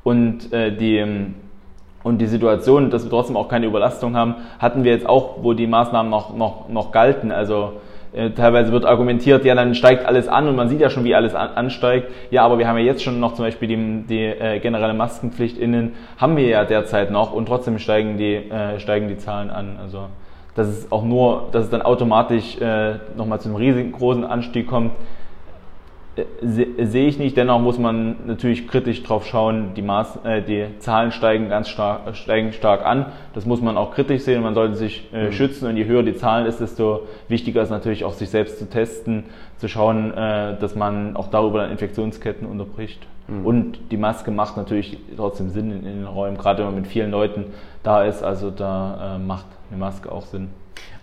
und 0.04 0.52
äh, 0.52 0.76
die 0.76 0.98
ähm, 0.98 1.34
und 2.02 2.18
die 2.18 2.26
Situation, 2.26 2.90
dass 2.90 3.04
wir 3.04 3.10
trotzdem 3.10 3.36
auch 3.36 3.48
keine 3.48 3.66
Überlastung 3.66 4.16
haben, 4.16 4.36
hatten 4.58 4.84
wir 4.84 4.92
jetzt 4.92 5.08
auch, 5.08 5.42
wo 5.42 5.52
die 5.52 5.66
Maßnahmen 5.66 6.10
noch, 6.10 6.34
noch, 6.34 6.68
noch 6.68 6.92
galten. 6.92 7.32
Also 7.32 7.72
äh, 8.12 8.30
teilweise 8.30 8.72
wird 8.72 8.84
argumentiert, 8.84 9.44
ja, 9.44 9.54
dann 9.54 9.74
steigt 9.74 10.06
alles 10.06 10.28
an 10.28 10.48
und 10.48 10.56
man 10.56 10.68
sieht 10.68 10.80
ja 10.80 10.90
schon, 10.90 11.04
wie 11.04 11.14
alles 11.14 11.34
an, 11.34 11.50
ansteigt. 11.54 12.10
Ja, 12.30 12.44
aber 12.44 12.58
wir 12.58 12.68
haben 12.68 12.78
ja 12.78 12.84
jetzt 12.84 13.02
schon 13.02 13.20
noch 13.20 13.34
zum 13.34 13.44
Beispiel 13.44 13.68
die, 13.68 14.04
die 14.08 14.24
äh, 14.24 14.60
generelle 14.60 14.94
Maskenpflicht 14.94 15.58
innen, 15.58 15.94
haben 16.16 16.36
wir 16.36 16.46
ja 16.46 16.64
derzeit 16.64 17.10
noch 17.10 17.32
und 17.32 17.46
trotzdem 17.46 17.78
steigen 17.78 18.16
die, 18.16 18.34
äh, 18.34 18.78
steigen 18.80 19.08
die 19.08 19.18
Zahlen 19.18 19.50
an. 19.50 19.78
Also 19.82 20.06
dass 20.58 20.66
es 20.66 20.90
auch 20.90 21.04
nur, 21.04 21.48
dass 21.52 21.64
es 21.64 21.70
dann 21.70 21.82
automatisch 21.82 22.60
äh, 22.60 22.94
nochmal 23.16 23.40
zu 23.40 23.48
einem 23.48 23.56
riesengroßen 23.56 24.24
Anstieg 24.24 24.66
kommt, 24.66 24.90
sehe 26.42 27.06
ich 27.06 27.18
nicht. 27.18 27.36
Dennoch 27.36 27.60
muss 27.60 27.78
man 27.78 28.16
natürlich 28.26 28.68
kritisch 28.68 29.02
drauf 29.02 29.26
schauen. 29.26 29.74
Die, 29.74 29.82
Maß, 29.82 30.20
äh, 30.24 30.42
die 30.42 30.66
Zahlen 30.78 31.12
steigen 31.12 31.48
ganz 31.48 31.68
stark, 31.68 32.16
steigen 32.16 32.52
stark 32.52 32.84
an. 32.84 33.06
Das 33.34 33.46
muss 33.46 33.60
man 33.60 33.76
auch 33.76 33.92
kritisch 33.92 34.22
sehen. 34.22 34.42
Man 34.42 34.54
sollte 34.54 34.74
sich 34.74 35.08
äh, 35.12 35.26
mhm. 35.26 35.32
schützen 35.32 35.68
und 35.68 35.76
je 35.76 35.84
höher 35.84 36.02
die 36.02 36.14
Zahlen 36.14 36.46
ist, 36.46 36.60
desto 36.60 37.06
wichtiger 37.28 37.62
ist 37.62 37.70
natürlich 37.70 38.04
auch 38.04 38.14
sich 38.14 38.30
selbst 38.30 38.58
zu 38.58 38.68
testen, 38.68 39.24
zu 39.58 39.68
schauen, 39.68 40.12
äh, 40.12 40.58
dass 40.58 40.74
man 40.74 41.16
auch 41.16 41.28
darüber 41.28 41.60
dann 41.62 41.70
Infektionsketten 41.70 42.46
unterbricht. 42.46 43.06
Mhm. 43.28 43.46
Und 43.46 43.78
die 43.90 43.96
Maske 43.96 44.30
macht 44.30 44.56
natürlich 44.56 44.98
trotzdem 45.16 45.50
Sinn 45.50 45.70
in, 45.70 45.78
in 45.86 45.96
den 45.98 46.06
Räumen, 46.06 46.36
gerade 46.36 46.58
wenn 46.58 46.66
man 46.66 46.76
mit 46.76 46.86
vielen 46.86 47.10
Leuten 47.10 47.46
da 47.82 48.04
ist. 48.04 48.22
Also 48.22 48.50
da 48.50 49.16
äh, 49.16 49.18
macht 49.18 49.46
eine 49.70 49.78
Maske 49.78 50.10
auch 50.10 50.24
Sinn. 50.24 50.48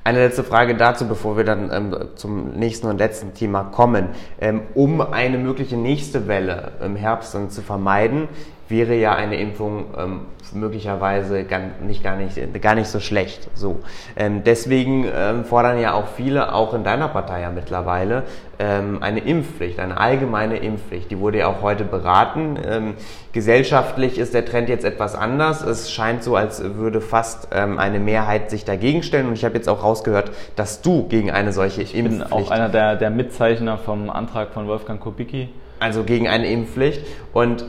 Eine 0.08 0.20
letzte 0.20 0.44
Frage 0.44 0.76
dazu, 0.76 1.08
bevor 1.08 1.36
wir 1.36 1.46
dann 1.46 1.72
ähm, 1.74 2.10
zum 2.14 2.52
nächsten 2.52 2.86
und 2.86 3.00
letzten 3.00 3.34
Thema 3.34 3.64
kommen. 3.64 4.10
Ähm, 4.40 4.62
um 4.76 5.02
eine 5.02 5.40
mögliche 5.40 5.78
nächste 5.78 6.28
Welle 6.28 6.74
im 6.84 6.96
Herbst 6.96 7.34
dann 7.34 7.50
zu 7.50 7.64
vermeiden, 7.64 8.28
wäre 8.68 8.96
ja 8.96 9.14
eine 9.14 9.40
Impfung 9.40 9.86
ähm, 9.98 10.20
möglicherweise 10.54 11.44
gar 11.44 11.62
nicht, 11.86 12.04
gar, 12.04 12.16
nicht, 12.16 12.62
gar 12.62 12.76
nicht 12.76 12.88
so 12.88 13.00
schlecht. 13.00 13.50
So. 13.54 13.80
Ähm, 14.16 14.44
deswegen 14.44 15.06
ähm, 15.14 15.46
fordern 15.46 15.80
ja 15.80 15.94
auch 15.94 16.08
viele, 16.16 16.54
auch 16.54 16.74
in 16.74 16.84
deiner 16.84 17.08
Partei 17.08 17.42
ja 17.42 17.52
mittlerweile, 17.52 18.24
ähm, 18.58 19.00
eine 19.02 19.20
Impfpflicht, 19.20 19.80
eine 19.80 19.98
allgemeine 19.98 20.58
Impfpflicht. 20.58 21.12
Die 21.12 21.20
wurde 21.20 21.40
ja 21.40 21.48
auch 21.48 21.62
heute 21.62 21.84
beraten. 21.84 22.58
Ähm, 22.66 22.94
gesellschaftlich 23.34 24.18
ist 24.18 24.34
der 24.34 24.46
Trend 24.46 24.70
jetzt 24.70 24.86
etwas 24.86 25.16
anders. 25.16 25.62
Es 25.62 25.92
scheint 25.92 26.24
so, 26.24 26.36
als 26.36 26.64
würde 26.76 27.02
fast 27.02 27.50
ähm, 27.52 27.78
eine 27.78 28.00
Mehrheit 28.00 28.50
sich 28.50 28.66
dagegen 28.66 29.04
stellen. 29.04 29.28
Und 29.28 29.34
ich 29.34 29.46
habe 29.46 29.56
jetzt 29.56 29.68
auch 29.68 29.84
rausgehört, 29.84 30.32
dass 30.56 30.82
du 30.82 31.08
gegen 31.08 31.32
eine 31.32 31.52
solche 31.52 31.82
ich 31.82 31.96
Impfpflicht... 31.96 32.24
Ich 32.24 32.30
bin 32.30 32.46
auch 32.46 32.52
einer 32.52 32.70
der, 32.70 32.96
der 32.96 33.10
Mitzeichner 33.10 33.78
vom 33.78 34.10
Antrag 34.10 34.54
von 34.54 34.68
Wolfgang 34.68 35.00
Kubicki. 35.00 35.50
Also 35.80 36.04
gegen 36.04 36.28
eine 36.28 36.48
Impfpflicht. 36.48 37.06
Und 37.34 37.66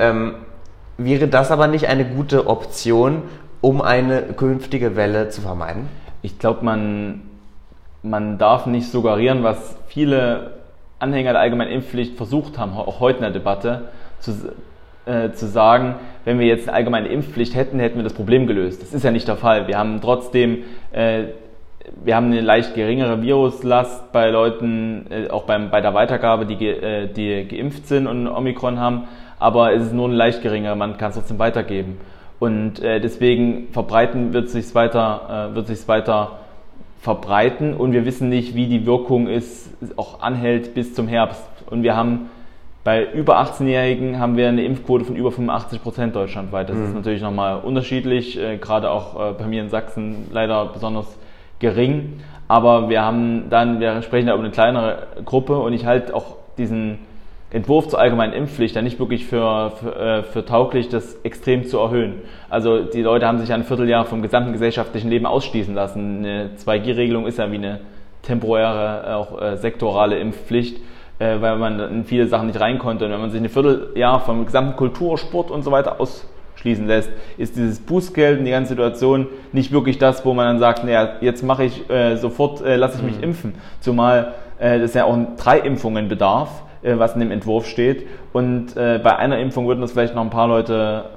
Wäre 0.98 1.28
das 1.28 1.50
aber 1.50 1.66
nicht 1.66 1.88
eine 1.88 2.04
gute 2.04 2.46
Option, 2.46 3.22
um 3.60 3.82
eine 3.82 4.22
künftige 4.22 4.96
Welle 4.96 5.28
zu 5.28 5.42
vermeiden? 5.42 5.88
Ich 6.22 6.38
glaube, 6.38 6.64
man, 6.64 7.22
man 8.02 8.38
darf 8.38 8.66
nicht 8.66 8.90
suggerieren, 8.90 9.42
was 9.42 9.76
viele 9.88 10.52
Anhänger 10.98 11.32
der 11.32 11.42
allgemeinen 11.42 11.72
Impfpflicht 11.72 12.16
versucht 12.16 12.58
haben, 12.58 12.72
auch 12.72 13.00
heute 13.00 13.18
in 13.18 13.24
der 13.24 13.32
Debatte, 13.32 13.88
zu, 14.20 14.32
äh, 15.04 15.32
zu 15.32 15.46
sagen, 15.46 15.96
wenn 16.24 16.38
wir 16.38 16.46
jetzt 16.46 16.68
eine 16.68 16.76
allgemeine 16.78 17.08
Impfpflicht 17.08 17.54
hätten, 17.54 17.78
hätten 17.78 17.96
wir 17.96 18.04
das 18.04 18.14
Problem 18.14 18.46
gelöst. 18.46 18.80
Das 18.80 18.94
ist 18.94 19.04
ja 19.04 19.10
nicht 19.10 19.28
der 19.28 19.36
Fall. 19.36 19.68
Wir 19.68 19.76
haben 19.76 20.00
trotzdem 20.00 20.64
äh, 20.92 21.24
wir 22.04 22.16
haben 22.16 22.26
eine 22.26 22.40
leicht 22.40 22.74
geringere 22.74 23.22
Viruslast 23.22 24.12
bei 24.12 24.30
Leuten, 24.30 25.06
äh, 25.10 25.28
auch 25.30 25.44
beim, 25.44 25.70
bei 25.70 25.80
der 25.80 25.94
Weitergabe, 25.94 26.46
die, 26.46 26.66
äh, 26.66 27.08
die 27.08 27.46
geimpft 27.46 27.86
sind 27.86 28.06
und 28.06 28.26
Omikron 28.26 28.80
haben 28.80 29.04
aber 29.38 29.72
es 29.72 29.82
ist 29.84 29.92
nur 29.92 30.08
ein 30.08 30.12
leicht 30.12 30.42
geringer, 30.42 30.74
man 30.74 30.96
kann 30.96 31.10
es 31.10 31.16
trotzdem 31.16 31.38
weitergeben. 31.38 31.98
Und 32.38 32.80
äh, 32.80 33.00
deswegen 33.00 33.68
verbreiten 33.72 34.32
wird 34.32 34.50
sich 34.50 34.74
weiter, 34.74 35.50
äh, 35.52 35.54
wird 35.54 35.88
weiter 35.88 36.38
verbreiten 37.00 37.74
und 37.74 37.92
wir 37.92 38.04
wissen 38.04 38.28
nicht, 38.28 38.54
wie 38.54 38.66
die 38.66 38.84
Wirkung 38.84 39.28
ist, 39.28 39.70
auch 39.96 40.20
anhält 40.20 40.74
bis 40.74 40.94
zum 40.94 41.08
Herbst. 41.08 41.48
Und 41.70 41.82
wir 41.82 41.96
haben 41.96 42.30
Bei 42.86 43.04
über 43.04 43.40
18-Jährigen 43.40 44.20
haben 44.20 44.36
wir 44.36 44.46
eine 44.46 44.62
Impfquote 44.62 45.04
von 45.04 45.16
über 45.16 45.32
85 45.32 45.82
Prozent 45.82 46.14
deutschlandweit. 46.14 46.68
Das 46.68 46.76
mhm. 46.76 46.84
ist 46.84 46.94
natürlich 46.94 47.20
nochmal 47.20 47.58
unterschiedlich, 47.58 48.38
äh, 48.38 48.58
gerade 48.58 48.92
auch 48.92 49.30
äh, 49.30 49.32
bei 49.32 49.48
mir 49.48 49.60
in 49.60 49.70
Sachsen 49.70 50.28
leider 50.30 50.66
besonders 50.66 51.06
gering. 51.58 52.20
Aber 52.46 52.88
wir 52.88 53.02
haben 53.02 53.50
dann, 53.50 53.80
wir 53.80 54.02
sprechen 54.02 54.28
da 54.28 54.34
über 54.34 54.44
eine 54.44 54.52
kleinere 54.52 55.08
Gruppe 55.24 55.58
und 55.58 55.72
ich 55.72 55.84
halte 55.84 56.14
auch 56.14 56.36
diesen 56.58 57.00
Entwurf 57.50 57.88
zur 57.88 57.98
allgemeinen 58.00 58.32
Impfpflicht 58.32 58.74
dann 58.74 58.84
nicht 58.84 58.98
wirklich 58.98 59.26
für, 59.26 59.70
für, 59.70 59.96
äh, 59.96 60.22
für 60.22 60.44
tauglich, 60.44 60.88
das 60.88 61.14
extrem 61.22 61.66
zu 61.66 61.78
erhöhen. 61.78 62.22
Also 62.50 62.82
die 62.82 63.02
Leute 63.02 63.26
haben 63.26 63.38
sich 63.38 63.52
ein 63.52 63.64
Vierteljahr 63.64 64.04
vom 64.04 64.22
gesamten 64.22 64.52
gesellschaftlichen 64.52 65.08
Leben 65.08 65.26
ausschließen 65.26 65.74
lassen. 65.74 66.18
Eine 66.18 66.50
2G-Regelung 66.56 67.26
ist 67.26 67.38
ja 67.38 67.50
wie 67.50 67.56
eine 67.56 67.80
temporäre, 68.22 69.16
auch 69.16 69.40
äh, 69.40 69.56
sektorale 69.56 70.18
Impfpflicht 70.18 70.78
äh, 71.18 71.40
weil 71.40 71.56
man 71.56 71.80
in 71.80 72.04
viele 72.04 72.26
Sachen 72.26 72.48
nicht 72.48 72.60
rein 72.60 72.78
konnte. 72.78 73.06
Und 73.06 73.12
wenn 73.12 73.20
man 73.20 73.30
sich 73.30 73.40
ein 73.40 73.48
Vierteljahr 73.48 74.20
vom 74.20 74.44
gesamten 74.44 74.76
Kultur, 74.76 75.18
Sport 75.18 75.50
und 75.50 75.62
so 75.62 75.70
weiter 75.70 76.00
ausschließen 76.00 76.86
lässt, 76.86 77.10
ist 77.38 77.56
dieses 77.56 77.80
Bußgeld 77.80 78.38
und 78.38 78.44
die 78.44 78.50
ganze 78.50 78.70
Situation 78.70 79.26
nicht 79.52 79.72
wirklich 79.72 79.98
das, 79.98 80.24
wo 80.24 80.34
man 80.34 80.46
dann 80.46 80.58
sagt, 80.58 80.84
naja, 80.84 81.16
jetzt 81.20 81.42
mache 81.42 81.64
ich 81.64 81.88
äh, 81.90 82.16
sofort, 82.16 82.60
äh, 82.62 82.76
lasse 82.76 82.98
ich 82.98 83.02
mich 83.02 83.16
mhm. 83.18 83.24
impfen. 83.24 83.54
Zumal 83.80 84.34
äh, 84.58 84.78
das 84.78 84.94
ja 84.94 85.04
auch 85.04 85.16
drei 85.36 85.58
Impfungen 85.60 86.08
bedarf, 86.08 86.50
äh, 86.50 86.65
was 86.94 87.14
in 87.14 87.20
dem 87.20 87.30
Entwurf 87.30 87.66
steht. 87.66 88.06
Und 88.32 88.76
äh, 88.76 89.00
bei 89.02 89.16
einer 89.16 89.38
Impfung 89.38 89.66
würden 89.66 89.80
das 89.80 89.92
vielleicht 89.92 90.14
noch 90.14 90.22
ein 90.22 90.30
paar 90.30 90.48
Leute 90.48 91.10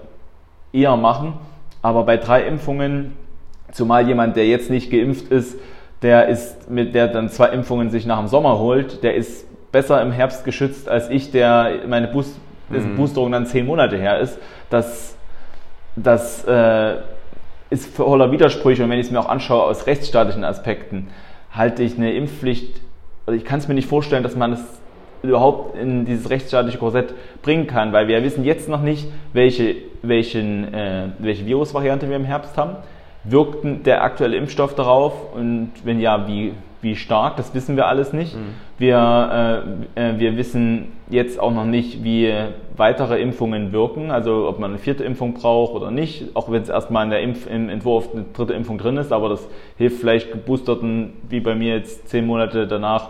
eher 0.73 0.95
machen. 0.97 1.34
Aber 1.82 2.03
bei 2.03 2.17
drei 2.17 2.43
Impfungen, 2.43 3.13
zumal 3.71 4.08
jemand, 4.08 4.36
der 4.36 4.47
jetzt 4.47 4.69
nicht 4.69 4.91
geimpft 4.91 5.32
ist, 5.32 5.58
der 6.01 6.27
ist 6.27 6.69
mit 6.69 6.95
der 6.95 7.08
dann 7.08 7.29
zwei 7.29 7.49
Impfungen 7.49 7.89
sich 7.89 8.05
nach 8.05 8.19
dem 8.19 8.27
Sommer 8.27 8.60
holt, 8.60 9.03
der 9.03 9.15
ist 9.15 9.45
besser 9.71 10.01
im 10.01 10.12
Herbst 10.12 10.45
geschützt 10.45 10.89
als 10.89 11.10
ich, 11.10 11.32
der 11.32 11.82
meine 11.88 12.08
Boost, 12.08 12.38
mhm. 12.69 12.95
Boosterung 12.95 13.32
dann 13.32 13.45
zehn 13.45 13.65
Monate 13.65 13.97
her 13.97 14.19
ist. 14.19 14.39
Das, 14.69 15.15
das 15.95 16.45
äh, 16.45 16.95
ist 17.69 17.95
voller 17.95 18.32
Widersprüche 18.32 18.84
und 18.84 18.89
wenn 18.89 18.99
ich 18.99 19.08
es 19.08 19.12
mir 19.12 19.19
auch 19.19 19.29
anschaue 19.29 19.63
aus 19.63 19.88
rechtsstaatlichen 19.88 20.43
Aspekten, 20.43 21.10
halte 21.51 21.84
ich 21.84 21.97
eine 21.97 22.13
Impfpflicht, 22.13 22.82
also 23.25 23.38
ich 23.38 23.45
kann 23.45 23.60
es 23.60 23.67
mir 23.67 23.73
nicht 23.73 23.89
vorstellen, 23.89 24.23
dass 24.23 24.36
man 24.36 24.53
es 24.53 24.78
überhaupt 25.23 25.77
in 25.77 26.05
dieses 26.05 26.29
rechtsstaatliche 26.29 26.77
Korsett 26.77 27.13
bringen 27.41 27.67
kann, 27.67 27.93
weil 27.93 28.08
wir 28.08 28.23
wissen 28.23 28.43
jetzt 28.43 28.69
noch 28.69 28.82
nicht, 28.82 29.08
welche, 29.34 29.75
welchen, 30.01 30.73
äh, 30.73 31.10
welche 31.19 31.45
Virusvariante 31.45 32.10
wir 32.10 32.15
im 32.15 32.25
Herbst 32.25 32.58
haben. 32.58 32.77
Wirkt 33.25 33.86
der 33.86 34.03
aktuelle 34.03 34.38
Impfstoff 34.38 34.75
darauf 34.75 35.13
und 35.36 35.71
wenn 35.84 35.99
ja, 35.99 36.27
wie, 36.27 36.53
wie 36.82 36.95
stark, 36.95 37.36
das 37.36 37.53
wissen 37.53 37.75
wir 37.75 37.88
alles 37.88 38.13
nicht. 38.13 38.36
Mhm. 38.36 38.53
Wir, 38.77 39.65
äh, 39.95 40.12
äh, 40.12 40.19
wir 40.19 40.38
wissen 40.38 40.93
jetzt 41.10 41.38
auch 41.39 41.51
noch 41.51 41.65
nicht, 41.65 42.03
wie 42.03 42.34
weitere 42.77 43.21
Impfungen 43.21 43.73
wirken, 43.73 44.10
also 44.10 44.47
ob 44.47 44.60
man 44.60 44.71
eine 44.71 44.79
vierte 44.79 45.03
Impfung 45.03 45.34
braucht 45.34 45.73
oder 45.73 45.91
nicht, 45.91 46.36
auch 46.36 46.49
wenn 46.49 46.62
es 46.62 46.69
erstmal 46.69 47.03
in 47.03 47.10
der 47.10 47.21
Impf 47.21 47.45
im 47.45 47.67
Entwurf 47.67 48.10
eine 48.13 48.23
dritte 48.34 48.53
Impfung 48.53 48.77
drin 48.77 48.95
ist, 48.95 49.12
aber 49.12 49.27
das 49.27 49.47
hilft 49.77 49.99
vielleicht 49.99 50.32
geboosterten, 50.32 51.13
wie 51.27 51.41
bei 51.41 51.55
mir 51.55 51.75
jetzt 51.75 52.08
zehn 52.08 52.25
Monate 52.25 52.67
danach, 52.67 53.10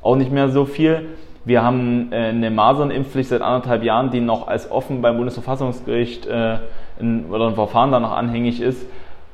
auch 0.00 0.16
nicht 0.16 0.32
mehr 0.32 0.48
so 0.48 0.64
viel. 0.64 1.08
Wir 1.44 1.62
haben 1.62 2.12
äh, 2.12 2.28
eine 2.28 2.50
Masernimpfpflicht 2.50 3.30
seit 3.30 3.40
anderthalb 3.40 3.82
Jahren, 3.82 4.10
die 4.10 4.20
noch 4.20 4.46
als 4.48 4.70
offen 4.70 5.00
beim 5.00 5.16
Bundesverfassungsgericht 5.16 6.26
äh, 6.26 6.58
in, 6.98 7.26
oder 7.26 7.48
ein 7.48 7.54
Verfahren 7.54 7.92
danach 7.92 8.12
anhängig 8.12 8.60
ist 8.60 8.86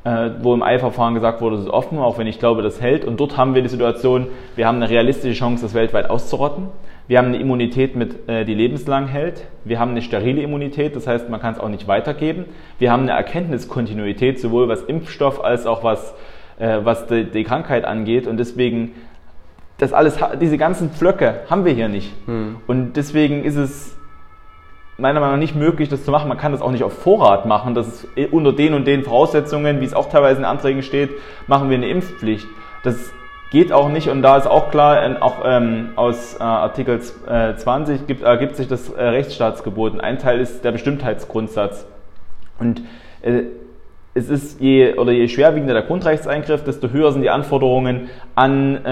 äh, 0.05 0.31
wo 0.41 0.55
im 0.55 0.63
Eilverfahren 0.63 1.15
gesagt 1.15 1.41
wurde, 1.41 1.57
es 1.57 1.63
ist 1.63 1.69
offen, 1.69 1.99
auch 1.99 2.17
wenn 2.17 2.29
ich 2.29 2.39
glaube, 2.39 2.63
das 2.63 2.81
hält. 2.81 3.05
Und 3.05 3.19
dort 3.19 3.37
haben 3.37 3.57
wir 3.57 3.63
die 3.63 3.69
Situation, 3.69 4.29
wir 4.55 4.69
haben 4.69 4.77
eine 4.77 4.89
realistische 4.89 5.35
Chance, 5.37 5.65
das 5.65 5.75
weltweit 5.75 6.09
auszurotten. 6.09 6.69
Wir 7.09 7.19
haben 7.19 7.27
eine 7.27 7.39
Immunität, 7.39 7.97
mit, 7.97 8.29
die 8.29 8.55
lebenslang 8.55 9.09
hält. 9.09 9.45
Wir 9.65 9.81
haben 9.81 9.91
eine 9.93 10.03
sterile 10.03 10.43
Immunität, 10.43 10.95
das 10.95 11.09
heißt, 11.09 11.29
man 11.29 11.41
kann 11.41 11.55
es 11.55 11.61
auch 11.61 11.69
nicht 11.69 11.89
weitergeben. 11.89 12.45
Wir 12.79 12.93
haben 12.93 13.03
eine 13.03 13.13
Erkenntniskontinuität, 13.13 14.41
sowohl 14.41 14.69
was 14.69 14.83
Impfstoff 14.83 15.43
als 15.43 15.67
auch 15.67 15.85
was, 15.85 16.15
was 16.59 17.07
die 17.07 17.45
Krankheit 17.45 17.85
angeht. 17.85 18.27
Und 18.27 18.39
deswegen, 18.39 18.93
das 19.79 19.93
alles, 19.93 20.19
diese 20.41 20.59
ganzen 20.59 20.91
Pflöcke 20.91 21.41
haben 21.51 21.65
wir 21.65 21.73
hier 21.73 21.89
nicht. 21.89 22.15
Hm. 22.27 22.57
Und 22.67 22.95
deswegen 22.95 23.45
ist 23.45 23.57
es 23.57 23.97
meiner 24.99 25.21
Meinung 25.21 25.35
nach 25.35 25.41
nicht 25.41 25.55
möglich, 25.55 25.89
das 25.89 26.05
zu 26.05 26.11
machen. 26.11 26.29
Man 26.29 26.39
kann 26.39 26.53
das 26.53 26.63
auch 26.63 26.71
nicht 26.71 26.85
auf 26.85 26.99
Vorrat 26.99 27.47
machen. 27.47 27.75
Das 27.75 27.87
ist 27.87 28.33
unter 28.33 28.53
den 28.53 28.75
und 28.75 28.87
den 28.87 29.05
Voraussetzungen, 29.05 29.81
wie 29.81 29.85
es 29.85 29.95
auch 29.95 30.09
teilweise 30.09 30.39
in 30.39 30.45
Anträgen 30.45 30.83
steht, 30.83 31.11
machen 31.47 31.69
wir 31.69 31.77
eine 31.77 31.89
Impfpflicht. 31.89 32.47
Das 32.83 33.13
geht 33.51 33.73
auch 33.73 33.89
nicht 33.89 34.09
und 34.09 34.23
da 34.23 34.37
ist 34.37 34.47
auch 34.47 34.71
klar, 34.71 35.23
auch 35.23 35.43
ähm, 35.45 35.91
aus 35.97 36.35
äh, 36.35 36.43
Artikel 36.43 37.01
äh, 37.29 37.55
20 37.55 38.07
gibt, 38.07 38.23
ergibt 38.23 38.57
sich 38.57 38.67
das 38.67 38.91
äh, 38.91 39.03
Rechtsstaatsgebot. 39.03 40.01
Ein 40.01 40.19
Teil 40.19 40.41
ist 40.41 40.65
der 40.65 40.73
Bestimmtheitsgrundsatz. 40.73 41.87
Und 42.59 42.83
äh, 43.23 43.45
es 44.17 44.31
ist 44.31 44.61
je 44.61 44.95
oder 44.95 45.13
je 45.13 45.29
schwerwiegender 45.29 45.75
der 45.75 45.83
Grundrechtseingriff, 45.83 46.65
desto 46.65 46.89
höher 46.89 47.13
sind 47.13 47.23
die 47.23 47.31
Anforderungen 47.31 48.09
an, 48.35 48.85
äh, 48.85 48.89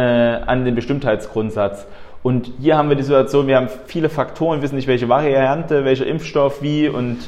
an 0.47 0.65
den 0.65 0.75
Bestimmtheitsgrundsatz. 0.75 1.87
Und 2.23 2.53
hier 2.61 2.77
haben 2.77 2.91
wir 2.91 2.97
die 2.97 3.03
Situation, 3.03 3.47
wir 3.47 3.57
haben 3.57 3.69
viele 3.87 4.09
Faktoren, 4.09 4.63
wissen 4.63 4.77
nicht, 4.77 4.89
welche 4.89 5.09
Variante, 5.09 5.85
welcher 5.85 6.07
Impfstoff, 6.07 6.63
wie 6.63 6.89
und 6.89 7.19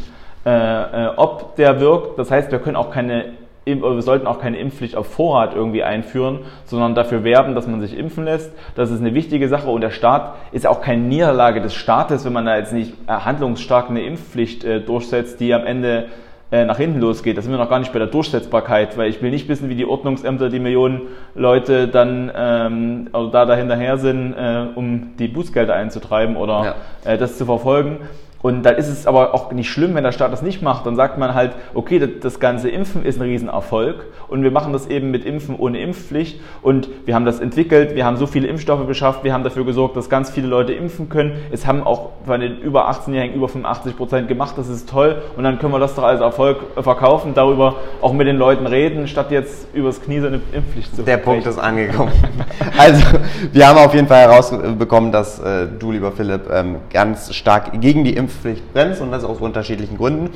äh, 0.44 0.50
äh, 0.50 1.08
ob 1.16 1.56
der 1.56 1.80
wirkt. 1.80 2.18
Das 2.18 2.30
heißt, 2.30 2.52
wir 2.52 2.58
können 2.58 2.76
auch 2.76 2.90
keine 2.90 3.32
wir 3.68 4.00
sollten 4.02 4.28
auch 4.28 4.38
keine 4.38 4.58
Impfpflicht 4.58 4.94
auf 4.94 5.08
Vorrat 5.08 5.56
irgendwie 5.56 5.82
einführen, 5.82 6.44
sondern 6.66 6.94
dafür 6.94 7.24
werben, 7.24 7.56
dass 7.56 7.66
man 7.66 7.80
sich 7.80 7.98
impfen 7.98 8.24
lässt. 8.24 8.52
Das 8.76 8.92
ist 8.92 9.00
eine 9.00 9.12
wichtige 9.12 9.48
Sache 9.48 9.68
und 9.68 9.80
der 9.80 9.90
Staat 9.90 10.36
ist 10.52 10.68
auch 10.68 10.80
keine 10.80 11.02
Niederlage 11.02 11.60
des 11.60 11.74
Staates, 11.74 12.24
wenn 12.24 12.32
man 12.32 12.46
da 12.46 12.56
jetzt 12.56 12.72
nicht 12.72 12.92
äh, 13.08 13.12
handlungsstark 13.12 13.90
eine 13.90 14.02
Impfpflicht 14.04 14.62
äh, 14.62 14.80
durchsetzt, 14.80 15.40
die 15.40 15.52
am 15.52 15.66
Ende 15.66 16.06
nach 16.64 16.78
hinten 16.78 17.00
losgeht. 17.00 17.36
Da 17.36 17.42
sind 17.42 17.50
wir 17.50 17.58
noch 17.58 17.68
gar 17.68 17.78
nicht 17.78 17.92
bei 17.92 17.98
der 17.98 18.08
Durchsetzbarkeit, 18.08 18.96
weil 18.96 19.10
ich 19.10 19.20
will 19.22 19.30
nicht 19.30 19.48
wissen, 19.48 19.68
wie 19.68 19.74
die 19.74 19.84
Ordnungsämter 19.84 20.48
die 20.48 20.58
Millionen 20.58 21.02
Leute 21.34 21.88
dann 21.88 22.30
ähm, 22.34 23.08
oder 23.12 23.30
da 23.30 23.46
dahinterher 23.46 23.98
sind, 23.98 24.32
äh, 24.32 24.66
um 24.74 25.16
die 25.18 25.28
Bußgelder 25.28 25.74
einzutreiben 25.74 26.36
oder 26.36 26.76
ja. 27.04 27.12
äh, 27.12 27.18
das 27.18 27.36
zu 27.38 27.44
verfolgen. 27.44 27.98
Und 28.46 28.62
dann 28.62 28.76
ist 28.76 28.86
es 28.86 29.08
aber 29.08 29.34
auch 29.34 29.50
nicht 29.50 29.68
schlimm, 29.68 29.96
wenn 29.96 30.04
der 30.04 30.12
Staat 30.12 30.32
das 30.32 30.40
nicht 30.40 30.62
macht. 30.62 30.86
Dann 30.86 30.94
sagt 30.94 31.18
man 31.18 31.34
halt, 31.34 31.50
okay, 31.74 31.98
das 31.98 32.38
ganze 32.38 32.70
Impfen 32.70 33.04
ist 33.04 33.20
ein 33.20 33.22
Riesenerfolg 33.22 34.04
und 34.28 34.44
wir 34.44 34.52
machen 34.52 34.72
das 34.72 34.86
eben 34.86 35.10
mit 35.10 35.24
Impfen 35.24 35.56
ohne 35.56 35.80
Impfpflicht 35.80 36.38
und 36.62 36.88
wir 37.06 37.16
haben 37.16 37.24
das 37.24 37.40
entwickelt, 37.40 37.96
wir 37.96 38.04
haben 38.04 38.16
so 38.16 38.28
viele 38.28 38.46
Impfstoffe 38.46 38.86
beschafft, 38.86 39.24
wir 39.24 39.32
haben 39.34 39.42
dafür 39.42 39.64
gesorgt, 39.64 39.96
dass 39.96 40.08
ganz 40.08 40.30
viele 40.30 40.46
Leute 40.46 40.74
impfen 40.74 41.08
können. 41.08 41.32
Es 41.50 41.66
haben 41.66 41.82
auch 41.82 42.10
bei 42.24 42.38
den 42.38 42.60
über 42.60 42.88
18-Jährigen 42.88 43.34
über 43.34 43.48
85 43.48 43.96
Prozent 43.96 44.28
gemacht, 44.28 44.54
das 44.56 44.68
ist 44.68 44.88
toll 44.88 45.22
und 45.36 45.42
dann 45.42 45.58
können 45.58 45.72
wir 45.72 45.80
das 45.80 45.96
doch 45.96 46.04
als 46.04 46.20
Erfolg 46.20 46.58
verkaufen, 46.80 47.34
darüber 47.34 47.74
auch 48.00 48.12
mit 48.12 48.28
den 48.28 48.36
Leuten 48.36 48.68
reden, 48.68 49.08
statt 49.08 49.32
jetzt 49.32 49.74
übers 49.74 50.00
Knie 50.00 50.20
so 50.20 50.28
eine 50.28 50.40
Impfpflicht 50.52 50.94
zu 50.94 51.02
Der 51.02 51.16
Punkt 51.16 51.48
ist 51.48 51.58
angekommen. 51.58 52.12
also, 52.78 53.04
wir 53.50 53.66
haben 53.66 53.78
auf 53.78 53.92
jeden 53.92 54.06
Fall 54.06 54.20
herausbekommen, 54.20 55.10
dass 55.10 55.40
äh, 55.40 55.66
du, 55.76 55.90
lieber 55.90 56.12
Philipp, 56.12 56.48
ähm, 56.48 56.76
ganz 56.92 57.34
stark 57.34 57.80
gegen 57.80 58.04
die 58.04 58.14
Impfpflicht 58.14 58.35
Impfpflicht 58.36 58.72
bremst 58.72 59.00
und 59.00 59.10
das 59.10 59.24
aus 59.24 59.38
unterschiedlichen 59.38 59.96
Gründen. 59.96 60.30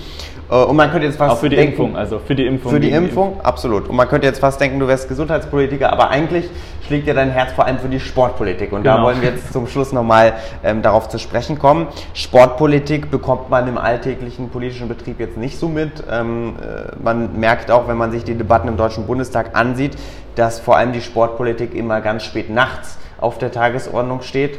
Äh, 0.50 0.54
und 0.54 0.76
man 0.76 0.90
könnte 0.90 1.06
jetzt 1.06 1.16
fast 1.16 1.32
Auch 1.32 1.38
für 1.38 1.48
die 1.48 1.56
denken, 1.56 1.72
Impfung, 1.72 1.96
also 1.96 2.18
für 2.18 2.34
die 2.34 2.46
Impfung. 2.46 2.72
Für 2.72 2.80
die 2.80 2.90
Impfung, 2.90 3.34
Impf 3.34 3.44
absolut. 3.44 3.88
Und 3.88 3.96
man 3.96 4.08
könnte 4.08 4.26
jetzt 4.26 4.40
fast 4.40 4.60
denken, 4.60 4.78
du 4.78 4.88
wärst 4.88 5.08
Gesundheitspolitiker, 5.08 5.92
aber 5.92 6.10
eigentlich 6.10 6.48
schlägt 6.86 7.06
dir 7.06 7.14
dein 7.14 7.30
Herz 7.30 7.52
vor 7.52 7.66
allem 7.66 7.78
für 7.78 7.88
die 7.88 8.00
Sportpolitik. 8.00 8.72
Und 8.72 8.82
genau. 8.82 8.96
da 8.96 9.02
wollen 9.02 9.20
wir 9.20 9.30
jetzt 9.30 9.52
zum 9.52 9.66
Schluss 9.66 9.92
nochmal 9.92 10.34
ähm, 10.64 10.82
darauf 10.82 11.08
zu 11.08 11.18
sprechen 11.18 11.58
kommen. 11.58 11.88
Sportpolitik 12.14 13.10
bekommt 13.10 13.50
man 13.50 13.68
im 13.68 13.78
alltäglichen 13.78 14.48
politischen 14.48 14.88
Betrieb 14.88 15.20
jetzt 15.20 15.36
nicht 15.36 15.58
so 15.58 15.68
mit. 15.68 16.02
Ähm, 16.10 16.54
äh, 16.60 16.92
man 17.02 17.38
merkt 17.38 17.70
auch, 17.70 17.88
wenn 17.88 17.96
man 17.96 18.10
sich 18.10 18.24
die 18.24 18.34
Debatten 18.34 18.68
im 18.68 18.76
Deutschen 18.76 19.06
Bundestag 19.06 19.56
ansieht, 19.56 19.96
dass 20.34 20.58
vor 20.58 20.76
allem 20.76 20.92
die 20.92 21.00
Sportpolitik 21.00 21.74
immer 21.74 22.00
ganz 22.00 22.24
spät 22.24 22.50
nachts 22.50 22.98
auf 23.18 23.38
der 23.38 23.52
Tagesordnung 23.52 24.22
steht. 24.22 24.58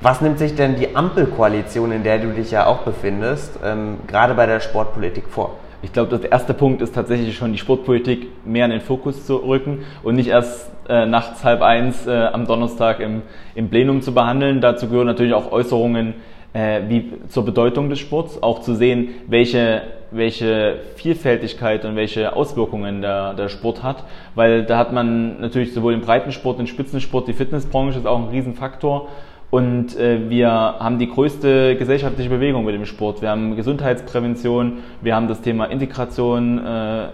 Was 0.00 0.20
nimmt 0.20 0.38
sich 0.38 0.54
denn 0.54 0.76
die 0.76 0.94
Ampelkoalition, 0.94 1.90
in 1.90 2.04
der 2.04 2.20
du 2.20 2.28
dich 2.28 2.52
ja 2.52 2.66
auch 2.66 2.82
befindest, 2.82 3.58
ähm, 3.64 3.96
gerade 4.06 4.34
bei 4.34 4.46
der 4.46 4.60
Sportpolitik 4.60 5.24
vor? 5.28 5.56
Ich 5.82 5.92
glaube, 5.92 6.16
der 6.16 6.30
erste 6.30 6.54
Punkt 6.54 6.82
ist 6.82 6.94
tatsächlich 6.94 7.36
schon 7.36 7.50
die 7.50 7.58
Sportpolitik 7.58 8.28
mehr 8.46 8.66
in 8.66 8.70
den 8.70 8.80
Fokus 8.80 9.26
zu 9.26 9.36
rücken 9.38 9.80
und 10.04 10.14
nicht 10.14 10.28
erst 10.28 10.70
äh, 10.88 11.04
nachts 11.04 11.42
halb 11.42 11.62
eins 11.62 12.06
äh, 12.06 12.12
am 12.12 12.46
Donnerstag 12.46 13.00
im, 13.00 13.22
im 13.56 13.70
Plenum 13.70 14.00
zu 14.00 14.14
behandeln. 14.14 14.60
Dazu 14.60 14.88
gehören 14.88 15.08
natürlich 15.08 15.34
auch 15.34 15.50
Äußerungen 15.50 16.14
äh, 16.52 16.82
wie 16.86 17.12
zur 17.28 17.44
Bedeutung 17.44 17.90
des 17.90 17.98
Sports, 17.98 18.40
auch 18.40 18.60
zu 18.60 18.76
sehen, 18.76 19.08
welche, 19.26 19.82
welche 20.12 20.76
Vielfältigkeit 20.94 21.84
und 21.84 21.96
welche 21.96 22.36
Auswirkungen 22.36 23.02
der, 23.02 23.34
der 23.34 23.48
Sport 23.48 23.82
hat, 23.82 24.04
weil 24.36 24.64
da 24.64 24.78
hat 24.78 24.92
man 24.92 25.40
natürlich 25.40 25.74
sowohl 25.74 25.92
im 25.92 26.02
Breitensport, 26.02 26.60
den 26.60 26.68
Spitzensport, 26.68 27.26
die 27.26 27.32
Fitnessbranche 27.32 27.98
ist 27.98 28.06
auch 28.06 28.18
ein 28.18 28.28
Riesenfaktor 28.28 29.08
und 29.50 29.96
äh, 29.96 30.28
wir 30.28 30.50
haben 30.50 30.98
die 30.98 31.08
größte 31.08 31.76
gesellschaftliche 31.76 32.28
Bewegung 32.28 32.64
mit 32.64 32.74
dem 32.74 32.84
Sport. 32.84 33.22
Wir 33.22 33.30
haben 33.30 33.56
Gesundheitsprävention, 33.56 34.78
wir 35.00 35.14
haben 35.14 35.28
das 35.28 35.40
Thema 35.40 35.66
Integration 35.66 36.58
äh, 36.58 37.08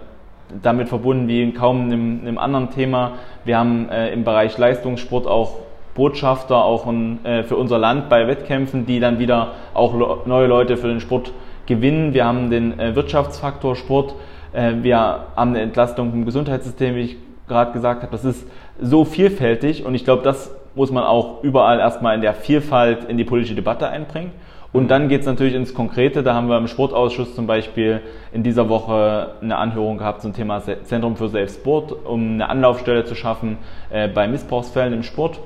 damit 0.62 0.88
verbunden 0.88 1.28
wie 1.28 1.42
in 1.42 1.54
kaum 1.54 1.82
einem, 1.82 2.20
einem 2.22 2.38
anderen 2.38 2.70
Thema. 2.70 3.12
Wir 3.44 3.58
haben 3.58 3.88
äh, 3.88 4.12
im 4.12 4.24
Bereich 4.24 4.58
Leistungssport 4.58 5.26
auch 5.26 5.58
Botschafter 5.94 6.56
auch 6.56 6.88
in, 6.88 7.24
äh, 7.24 7.44
für 7.44 7.56
unser 7.56 7.78
Land 7.78 8.08
bei 8.08 8.26
Wettkämpfen, 8.26 8.84
die 8.84 8.98
dann 8.98 9.18
wieder 9.18 9.52
auch 9.72 10.26
neue 10.26 10.48
Leute 10.48 10.76
für 10.76 10.88
den 10.88 11.00
Sport 11.00 11.32
gewinnen. 11.66 12.14
Wir 12.14 12.24
haben 12.24 12.50
den 12.50 12.78
äh, 12.80 12.96
Wirtschaftsfaktor 12.96 13.76
Sport, 13.76 14.14
äh, 14.52 14.72
wir 14.82 14.98
haben 14.98 15.50
eine 15.50 15.60
Entlastung 15.60 16.12
im 16.12 16.24
Gesundheitssystem, 16.24 16.96
wie 16.96 17.00
ich 17.00 17.16
gerade 17.46 17.72
gesagt 17.72 18.02
habe. 18.02 18.10
Das 18.10 18.24
ist 18.24 18.44
so 18.80 19.04
vielfältig 19.04 19.86
und 19.86 19.94
ich 19.94 20.04
glaube, 20.04 20.24
das 20.24 20.50
muss 20.74 20.90
man 20.90 21.04
auch 21.04 21.42
überall 21.42 21.78
erstmal 21.78 22.14
in 22.14 22.20
der 22.20 22.34
Vielfalt 22.34 23.04
in 23.04 23.16
die 23.16 23.24
politische 23.24 23.54
Debatte 23.54 23.88
einbringen. 23.88 24.32
Und 24.72 24.90
dann 24.90 25.08
geht 25.08 25.20
es 25.20 25.26
natürlich 25.26 25.54
ins 25.54 25.72
Konkrete. 25.72 26.24
Da 26.24 26.34
haben 26.34 26.48
wir 26.48 26.58
im 26.58 26.66
Sportausschuss 26.66 27.36
zum 27.36 27.46
Beispiel 27.46 28.00
in 28.32 28.42
dieser 28.42 28.68
Woche 28.68 29.36
eine 29.40 29.56
Anhörung 29.56 29.98
gehabt 29.98 30.20
zum 30.20 30.32
Thema 30.32 30.62
Zentrum 30.62 31.14
für 31.14 31.28
Selbstsport, 31.28 31.92
um 32.04 32.32
eine 32.32 32.48
Anlaufstelle 32.48 33.04
zu 33.04 33.14
schaffen 33.14 33.58
äh, 33.90 34.08
bei 34.08 34.26
Missbrauchsfällen 34.26 34.92
im 34.92 35.04
Sport. 35.04 35.38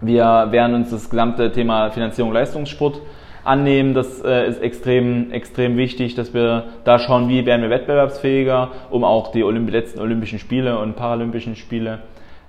Wir 0.00 0.48
werden 0.50 0.74
uns 0.74 0.90
das 0.90 1.10
gesamte 1.10 1.52
Thema 1.52 1.90
Finanzierung 1.90 2.32
Leistungssport 2.32 3.02
annehmen. 3.44 3.92
Das 3.92 4.22
äh, 4.24 4.48
ist 4.48 4.62
extrem, 4.62 5.30
extrem 5.30 5.76
wichtig, 5.76 6.14
dass 6.14 6.32
wir 6.32 6.64
da 6.84 6.98
schauen, 6.98 7.28
wie 7.28 7.44
werden 7.44 7.60
wir 7.60 7.68
wettbewerbsfähiger, 7.68 8.70
um 8.88 9.04
auch 9.04 9.32
die 9.32 9.44
Olymp 9.44 9.70
letzten 9.70 10.00
Olympischen 10.00 10.38
Spiele 10.38 10.78
und 10.78 10.96
Paralympischen 10.96 11.56
Spiele 11.56 11.98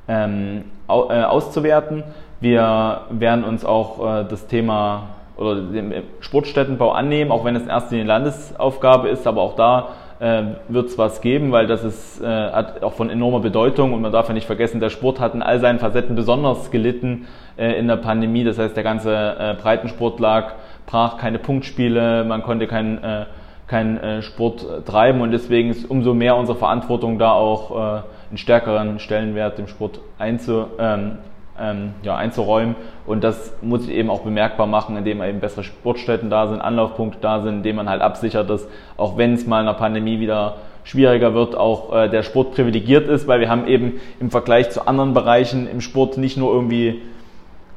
ähm, 0.07 0.65
äh, 0.87 0.91
auszuwerten. 0.91 2.03
Wir 2.39 3.01
werden 3.09 3.43
uns 3.43 3.65
auch 3.65 4.21
äh, 4.21 4.25
das 4.29 4.47
Thema 4.47 5.07
oder 5.37 5.55
den 5.55 5.93
Sportstättenbau 6.21 6.91
annehmen, 6.91 7.31
auch 7.31 7.43
wenn 7.43 7.55
es 7.55 7.67
erst 7.67 7.91
eine 7.91 8.03
Landesaufgabe 8.03 9.09
ist, 9.09 9.27
aber 9.27 9.41
auch 9.41 9.55
da 9.55 9.89
äh, 10.19 10.43
wird 10.69 10.87
es 10.87 10.97
was 10.97 11.21
geben, 11.21 11.51
weil 11.51 11.67
das 11.67 11.83
ist, 11.83 12.21
äh, 12.21 12.25
hat 12.25 12.83
auch 12.83 12.93
von 12.93 13.09
enormer 13.09 13.41
Bedeutung 13.41 13.93
und 13.93 14.01
man 14.01 14.11
darf 14.11 14.27
ja 14.29 14.33
nicht 14.33 14.47
vergessen, 14.47 14.79
der 14.79 14.89
Sport 14.89 15.19
hat 15.19 15.33
in 15.33 15.41
all 15.41 15.59
seinen 15.59 15.79
Facetten 15.79 16.15
besonders 16.15 16.71
gelitten 16.71 17.27
äh, 17.57 17.73
in 17.77 17.87
der 17.87 17.97
Pandemie. 17.97 18.43
Das 18.43 18.57
heißt, 18.57 18.75
der 18.75 18.83
ganze 18.83 19.13
äh, 19.13 19.55
Breitensport 19.61 20.19
lag 20.19 20.53
brach, 20.85 21.17
keine 21.17 21.39
Punktspiele, 21.39 22.23
man 22.23 22.43
konnte 22.43 22.67
keinen 22.67 23.03
äh, 23.03 23.25
kein, 23.67 23.97
äh, 23.97 24.21
Sport 24.21 24.85
treiben 24.85 25.21
und 25.21 25.31
deswegen 25.31 25.71
ist 25.71 25.89
umso 25.89 26.13
mehr 26.13 26.37
unsere 26.37 26.57
Verantwortung 26.57 27.17
da 27.17 27.31
auch 27.31 27.97
äh, 27.97 28.01
einen 28.35 28.37
stärkeren 28.37 28.99
Stellenwert 28.99 29.57
dem 29.57 29.67
Sport 29.67 30.01
einzu, 30.19 30.65
ähm, 30.77 31.19
ähm, 31.57 31.93
ja, 32.03 32.17
einzuräumen. 32.17 32.75
Und 33.05 33.23
das 33.23 33.53
muss 33.61 33.87
ich 33.87 33.93
eben 33.93 34.09
auch 34.09 34.23
bemerkbar 34.23 34.67
machen, 34.67 34.97
indem 34.97 35.23
eben 35.23 35.39
bessere 35.39 35.63
Sportstätten 35.63 36.29
da 36.29 36.47
sind, 36.47 36.59
Anlaufpunkte 36.59 37.19
da 37.21 37.39
sind, 37.39 37.57
indem 37.57 37.77
man 37.77 37.89
halt 37.89 38.01
absichert, 38.01 38.49
dass 38.49 38.67
auch 38.97 39.17
wenn 39.17 39.35
es 39.35 39.47
mal 39.47 39.61
in 39.61 39.67
der 39.67 39.73
Pandemie 39.73 40.19
wieder 40.19 40.57
schwieriger 40.83 41.33
wird, 41.33 41.55
auch 41.55 41.95
äh, 41.95 42.09
der 42.09 42.23
Sport 42.23 42.55
privilegiert 42.55 43.07
ist, 43.07 43.25
weil 43.25 43.39
wir 43.39 43.49
haben 43.49 43.67
eben 43.67 44.01
im 44.19 44.29
Vergleich 44.31 44.69
zu 44.69 44.85
anderen 44.85 45.13
Bereichen 45.13 45.65
im 45.65 45.79
Sport 45.79 46.17
nicht 46.17 46.35
nur 46.35 46.51
irgendwie 46.53 47.03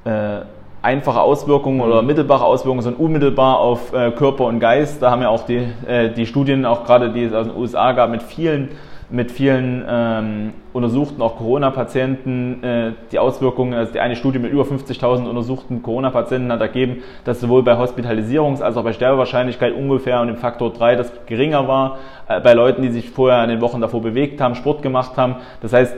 äh, 0.04 0.40
einfache 0.82 1.20
Auswirkungen 1.20 1.80
oder 1.80 2.02
mhm. 2.02 2.08
mittelbare 2.08 2.44
Auswirkungen, 2.44 2.82
sondern 2.82 3.00
unmittelbar 3.00 3.60
auf 3.60 3.92
äh, 3.92 4.10
Körper 4.10 4.46
und 4.46 4.58
Geist. 4.58 5.02
Da 5.02 5.12
haben 5.12 5.22
ja 5.22 5.28
auch 5.28 5.46
die, 5.46 5.68
äh, 5.86 6.10
die 6.10 6.26
Studien, 6.26 6.66
auch 6.66 6.84
gerade 6.84 7.12
die 7.12 7.22
es 7.22 7.32
aus 7.32 7.46
den 7.46 7.56
USA 7.56 7.92
gab, 7.92 8.10
mit 8.10 8.24
vielen 8.24 8.70
mit 9.10 9.32
vielen 9.32 9.84
ähm, 9.88 10.52
untersuchten, 10.74 11.22
auch 11.22 11.38
Corona-Patienten, 11.38 12.62
äh, 12.62 12.92
die 13.10 13.18
Auswirkungen, 13.18 13.72
also 13.72 13.92
die 13.92 14.00
eine 14.00 14.16
Studie 14.16 14.38
mit 14.38 14.52
über 14.52 14.64
50.000 14.64 15.26
untersuchten 15.26 15.82
Corona-Patienten 15.82 16.52
hat 16.52 16.60
ergeben, 16.60 17.02
dass 17.24 17.40
sowohl 17.40 17.62
bei 17.62 17.72
Hospitalisierungs- 17.72 18.60
als 18.60 18.76
auch 18.76 18.84
bei 18.84 18.92
Sterbewahrscheinlichkeit 18.92 19.74
ungefähr 19.74 20.20
und 20.20 20.28
im 20.28 20.36
Faktor 20.36 20.72
3 20.74 20.96
das 20.96 21.10
geringer 21.26 21.66
war, 21.66 21.98
äh, 22.28 22.40
bei 22.40 22.52
Leuten, 22.52 22.82
die 22.82 22.90
sich 22.90 23.08
vorher 23.08 23.42
in 23.44 23.48
den 23.48 23.62
Wochen 23.62 23.80
davor 23.80 24.02
bewegt 24.02 24.42
haben, 24.42 24.54
Sport 24.54 24.82
gemacht 24.82 25.16
haben. 25.16 25.36
Das 25.62 25.72
heißt, 25.72 25.96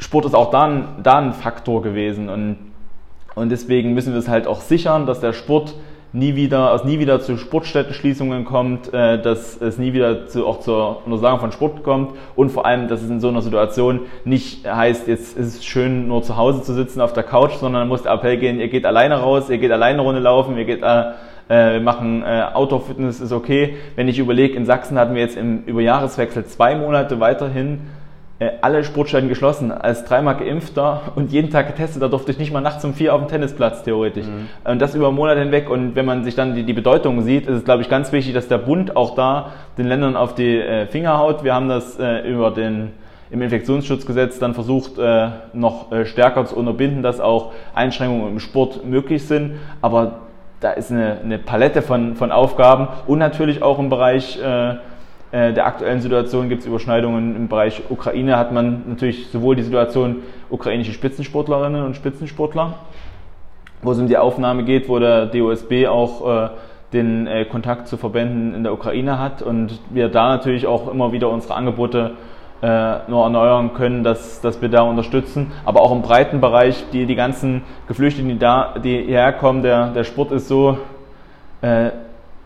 Sport 0.00 0.24
ist 0.24 0.34
auch 0.34 0.50
da 0.50 0.64
ein, 0.64 1.32
Faktor 1.34 1.82
gewesen 1.82 2.28
und, 2.28 2.56
und 3.36 3.50
deswegen 3.50 3.94
müssen 3.94 4.12
wir 4.12 4.18
es 4.18 4.28
halt 4.28 4.48
auch 4.48 4.60
sichern, 4.60 5.06
dass 5.06 5.20
der 5.20 5.32
Sport 5.32 5.74
nie 6.12 6.34
wieder, 6.36 6.74
es 6.74 6.84
nie 6.84 6.98
wieder 6.98 7.20
zu 7.20 7.38
Sportstättenschließungen 7.38 8.44
kommt, 8.44 8.92
äh, 8.92 9.20
dass 9.20 9.60
es 9.60 9.78
nie 9.78 9.92
wieder 9.92 10.26
zu, 10.26 10.46
auch 10.46 10.60
zur 10.60 11.04
Untersagung 11.06 11.40
von 11.40 11.52
Sport 11.52 11.82
kommt 11.82 12.12
und 12.36 12.50
vor 12.50 12.66
allem, 12.66 12.88
dass 12.88 13.02
es 13.02 13.10
in 13.10 13.20
so 13.20 13.28
einer 13.28 13.42
Situation 13.42 14.00
nicht 14.24 14.66
heißt, 14.66 15.08
jetzt 15.08 15.36
ist 15.36 15.56
es 15.56 15.64
schön 15.64 16.08
nur 16.08 16.22
zu 16.22 16.36
Hause 16.36 16.62
zu 16.62 16.74
sitzen 16.74 17.00
auf 17.00 17.12
der 17.12 17.22
Couch, 17.22 17.52
sondern 17.52 17.88
muss 17.88 18.02
der 18.02 18.12
Appell 18.12 18.36
gehen, 18.36 18.60
ihr 18.60 18.68
geht 18.68 18.84
alleine 18.84 19.20
raus, 19.20 19.48
ihr 19.48 19.58
geht 19.58 19.72
alleine 19.72 19.94
eine 19.94 20.02
Runde 20.02 20.20
laufen, 20.20 20.56
ihr 20.56 20.64
geht 20.64 20.82
äh, 20.82 21.12
äh, 21.48 21.74
wir 21.74 21.80
machen 21.80 22.22
äh, 22.22 22.44
Outdoor-Fitness, 22.54 23.20
ist 23.20 23.32
okay. 23.32 23.76
Wenn 23.96 24.08
ich 24.08 24.18
überlege, 24.18 24.56
in 24.56 24.64
Sachsen 24.64 24.98
hatten 24.98 25.14
wir 25.14 25.22
jetzt 25.22 25.36
im 25.36 25.64
Überjahreswechsel 25.64 26.46
zwei 26.46 26.76
Monate 26.76 27.20
weiterhin 27.20 27.80
alle 28.60 28.84
Sportstätten 28.84 29.28
geschlossen. 29.28 29.72
Als 29.72 30.04
dreimal 30.04 30.36
geimpfter 30.36 31.12
und 31.14 31.32
jeden 31.32 31.50
Tag 31.50 31.66
getestet, 31.66 32.02
da 32.02 32.08
durfte 32.08 32.32
ich 32.32 32.38
nicht 32.38 32.52
mal 32.52 32.60
nachts 32.60 32.84
um 32.84 32.94
vier 32.94 33.14
auf 33.14 33.20
dem 33.20 33.28
Tennisplatz 33.28 33.82
theoretisch. 33.82 34.26
Mhm. 34.26 34.70
Und 34.70 34.80
das 34.80 34.94
über 34.94 35.10
Monate 35.10 35.40
hinweg. 35.40 35.68
Und 35.70 35.94
wenn 35.96 36.04
man 36.04 36.24
sich 36.24 36.34
dann 36.34 36.54
die, 36.54 36.64
die 36.64 36.72
Bedeutung 36.72 37.22
sieht, 37.22 37.46
ist 37.46 37.56
es, 37.56 37.64
glaube 37.64 37.82
ich, 37.82 37.88
ganz 37.88 38.12
wichtig, 38.12 38.34
dass 38.34 38.48
der 38.48 38.58
Bund 38.58 38.96
auch 38.96 39.14
da 39.14 39.52
den 39.78 39.86
Ländern 39.86 40.16
auf 40.16 40.34
die 40.34 40.58
äh, 40.58 40.86
Finger 40.86 41.18
haut. 41.18 41.44
Wir 41.44 41.54
haben 41.54 41.68
das 41.68 41.98
äh, 41.98 42.28
über 42.28 42.50
den 42.50 42.92
im 43.30 43.40
Infektionsschutzgesetz 43.40 44.38
dann 44.38 44.52
versucht, 44.52 44.98
äh, 44.98 45.28
noch 45.54 45.90
äh, 45.90 46.04
stärker 46.04 46.44
zu 46.44 46.54
unterbinden, 46.54 47.02
dass 47.02 47.18
auch 47.18 47.52
Einschränkungen 47.74 48.28
im 48.28 48.40
Sport 48.40 48.84
möglich 48.84 49.26
sind. 49.26 49.54
Aber 49.80 50.20
da 50.60 50.72
ist 50.72 50.92
eine, 50.92 51.18
eine 51.24 51.38
Palette 51.38 51.80
von, 51.80 52.14
von 52.14 52.30
Aufgaben 52.30 52.88
und 53.06 53.18
natürlich 53.18 53.62
auch 53.62 53.78
im 53.78 53.88
Bereich 53.88 54.38
äh, 54.38 54.70
äh, 54.72 54.76
der 55.32 55.64
aktuellen 55.64 56.00
Situation 56.00 56.50
gibt 56.50 56.60
es 56.60 56.66
Überschneidungen 56.66 57.34
im 57.34 57.48
Bereich 57.48 57.84
Ukraine, 57.88 58.36
hat 58.36 58.52
man 58.52 58.82
natürlich 58.86 59.28
sowohl 59.28 59.56
die 59.56 59.62
Situation 59.62 60.16
ukrainische 60.50 60.92
Spitzensportlerinnen 60.92 61.84
und 61.84 61.96
Spitzensportler, 61.96 62.74
wo 63.80 63.92
es 63.92 63.98
um 63.98 64.08
die 64.08 64.18
Aufnahme 64.18 64.64
geht, 64.64 64.90
wo 64.90 64.98
der 64.98 65.24
DOSB 65.24 65.86
auch 65.88 66.28
äh, 66.28 66.48
den 66.92 67.26
äh, 67.26 67.44
Kontakt 67.46 67.88
zu 67.88 67.96
Verbänden 67.96 68.54
in 68.54 68.62
der 68.62 68.72
Ukraine 68.72 69.18
hat 69.18 69.42
und 69.42 69.80
wir 69.90 70.08
da 70.08 70.28
natürlich 70.28 70.66
auch 70.66 70.90
immer 70.90 71.12
wieder 71.12 71.30
unsere 71.30 71.54
Angebote 71.54 72.12
äh, 72.62 72.98
nur 73.08 73.24
erneuern 73.24 73.74
können, 73.74 74.04
dass, 74.04 74.40
dass 74.40 74.62
wir 74.62 74.68
da 74.68 74.82
unterstützen. 74.82 75.50
Aber 75.64 75.80
auch 75.80 75.90
im 75.90 76.02
breiten 76.02 76.40
Bereich, 76.40 76.84
die, 76.92 77.06
die 77.06 77.14
ganzen 77.14 77.62
Geflüchteten, 77.88 78.28
die 78.28 78.38
da, 78.38 78.74
die 78.82 79.02
hierher 79.02 79.32
kommen, 79.32 79.62
der, 79.62 79.88
der 79.88 80.04
Sport 80.04 80.30
ist 80.32 80.48
so 80.48 80.78
äh, 81.60 81.90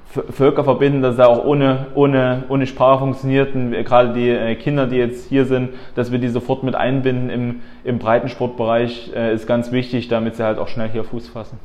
Völker 0.08 0.64
verbinden, 0.64 1.02
dass 1.02 1.14
es 1.14 1.20
auch 1.20 1.44
ohne, 1.44 1.86
ohne, 1.94 2.44
ohne 2.48 2.66
Sprache 2.66 3.00
funktioniert. 3.00 3.54
Und 3.54 3.72
gerade 3.84 4.12
die 4.12 4.30
äh, 4.30 4.54
Kinder, 4.54 4.86
die 4.86 4.96
jetzt 4.96 5.28
hier 5.28 5.44
sind, 5.44 5.70
dass 5.94 6.12
wir 6.12 6.18
die 6.18 6.28
sofort 6.28 6.62
mit 6.62 6.74
einbinden 6.74 7.30
im, 7.30 7.60
im 7.84 7.98
Breitensportbereich, 7.98 9.12
äh, 9.14 9.34
ist 9.34 9.46
ganz 9.46 9.72
wichtig, 9.72 10.08
damit 10.08 10.36
sie 10.36 10.44
halt 10.44 10.58
auch 10.58 10.68
schnell 10.68 10.88
hier 10.88 11.04
Fuß 11.04 11.28
fassen. 11.28 11.58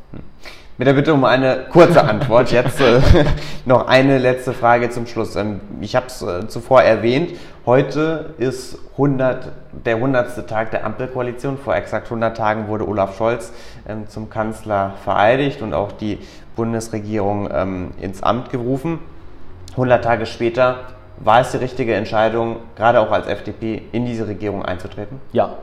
Mit 0.77 0.87
der 0.87 0.93
Bitte 0.93 1.13
um 1.13 1.23
eine 1.23 1.65
kurze 1.69 2.03
Antwort. 2.03 2.51
Jetzt 2.51 2.81
äh, 2.81 2.99
noch 3.65 3.87
eine 3.87 4.17
letzte 4.17 4.53
Frage 4.53 4.89
zum 4.89 5.05
Schluss. 5.05 5.35
Ähm, 5.35 5.61
ich 5.79 5.95
habe 5.95 6.07
es 6.07 6.25
zuvor 6.47 6.81
erwähnt. 6.81 7.33
Heute 7.65 8.33
ist 8.39 8.79
100, 8.93 9.51
der 9.85 9.97
100. 9.97 10.49
Tag 10.49 10.71
der 10.71 10.83
Ampelkoalition. 10.83 11.59
Vor 11.59 11.75
exakt 11.75 12.07
100 12.07 12.35
Tagen 12.35 12.67
wurde 12.67 12.87
Olaf 12.87 13.15
Scholz 13.17 13.53
ähm, 13.87 14.07
zum 14.07 14.31
Kanzler 14.31 14.93
vereidigt 15.03 15.61
und 15.61 15.75
auch 15.75 15.91
die 15.91 16.17
Bundesregierung 16.55 17.49
ähm, 17.51 17.91
ins 17.99 18.23
Amt 18.23 18.49
gerufen. 18.49 18.99
100 19.71 20.03
Tage 20.03 20.25
später 20.25 20.79
war 21.17 21.41
es 21.41 21.51
die 21.51 21.57
richtige 21.57 21.93
Entscheidung, 21.93 22.57
gerade 22.75 22.99
auch 22.99 23.11
als 23.11 23.27
FDP 23.27 23.83
in 23.91 24.05
diese 24.05 24.27
Regierung 24.27 24.65
einzutreten? 24.65 25.19
Ja. 25.31 25.55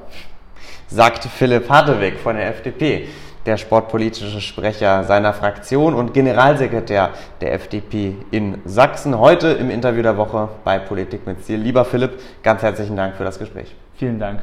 Sagt 0.88 1.24
Philipp 1.24 1.68
Hartewig 1.68 2.18
von 2.18 2.36
der 2.36 2.48
FDP, 2.48 3.08
der 3.46 3.56
sportpolitische 3.56 4.40
Sprecher 4.40 5.04
seiner 5.04 5.32
Fraktion 5.32 5.94
und 5.94 6.14
Generalsekretär 6.14 7.10
der 7.40 7.54
FDP 7.54 8.16
in 8.30 8.58
Sachsen. 8.64 9.18
Heute 9.18 9.48
im 9.48 9.70
Interview 9.70 10.02
der 10.02 10.16
Woche 10.16 10.48
bei 10.64 10.78
Politik 10.78 11.26
mit 11.26 11.44
Ziel. 11.44 11.58
Lieber 11.58 11.84
Philipp, 11.84 12.20
ganz 12.42 12.62
herzlichen 12.62 12.96
Dank 12.96 13.16
für 13.16 13.24
das 13.24 13.38
Gespräch. 13.38 13.74
Vielen 13.96 14.18
Dank. 14.18 14.40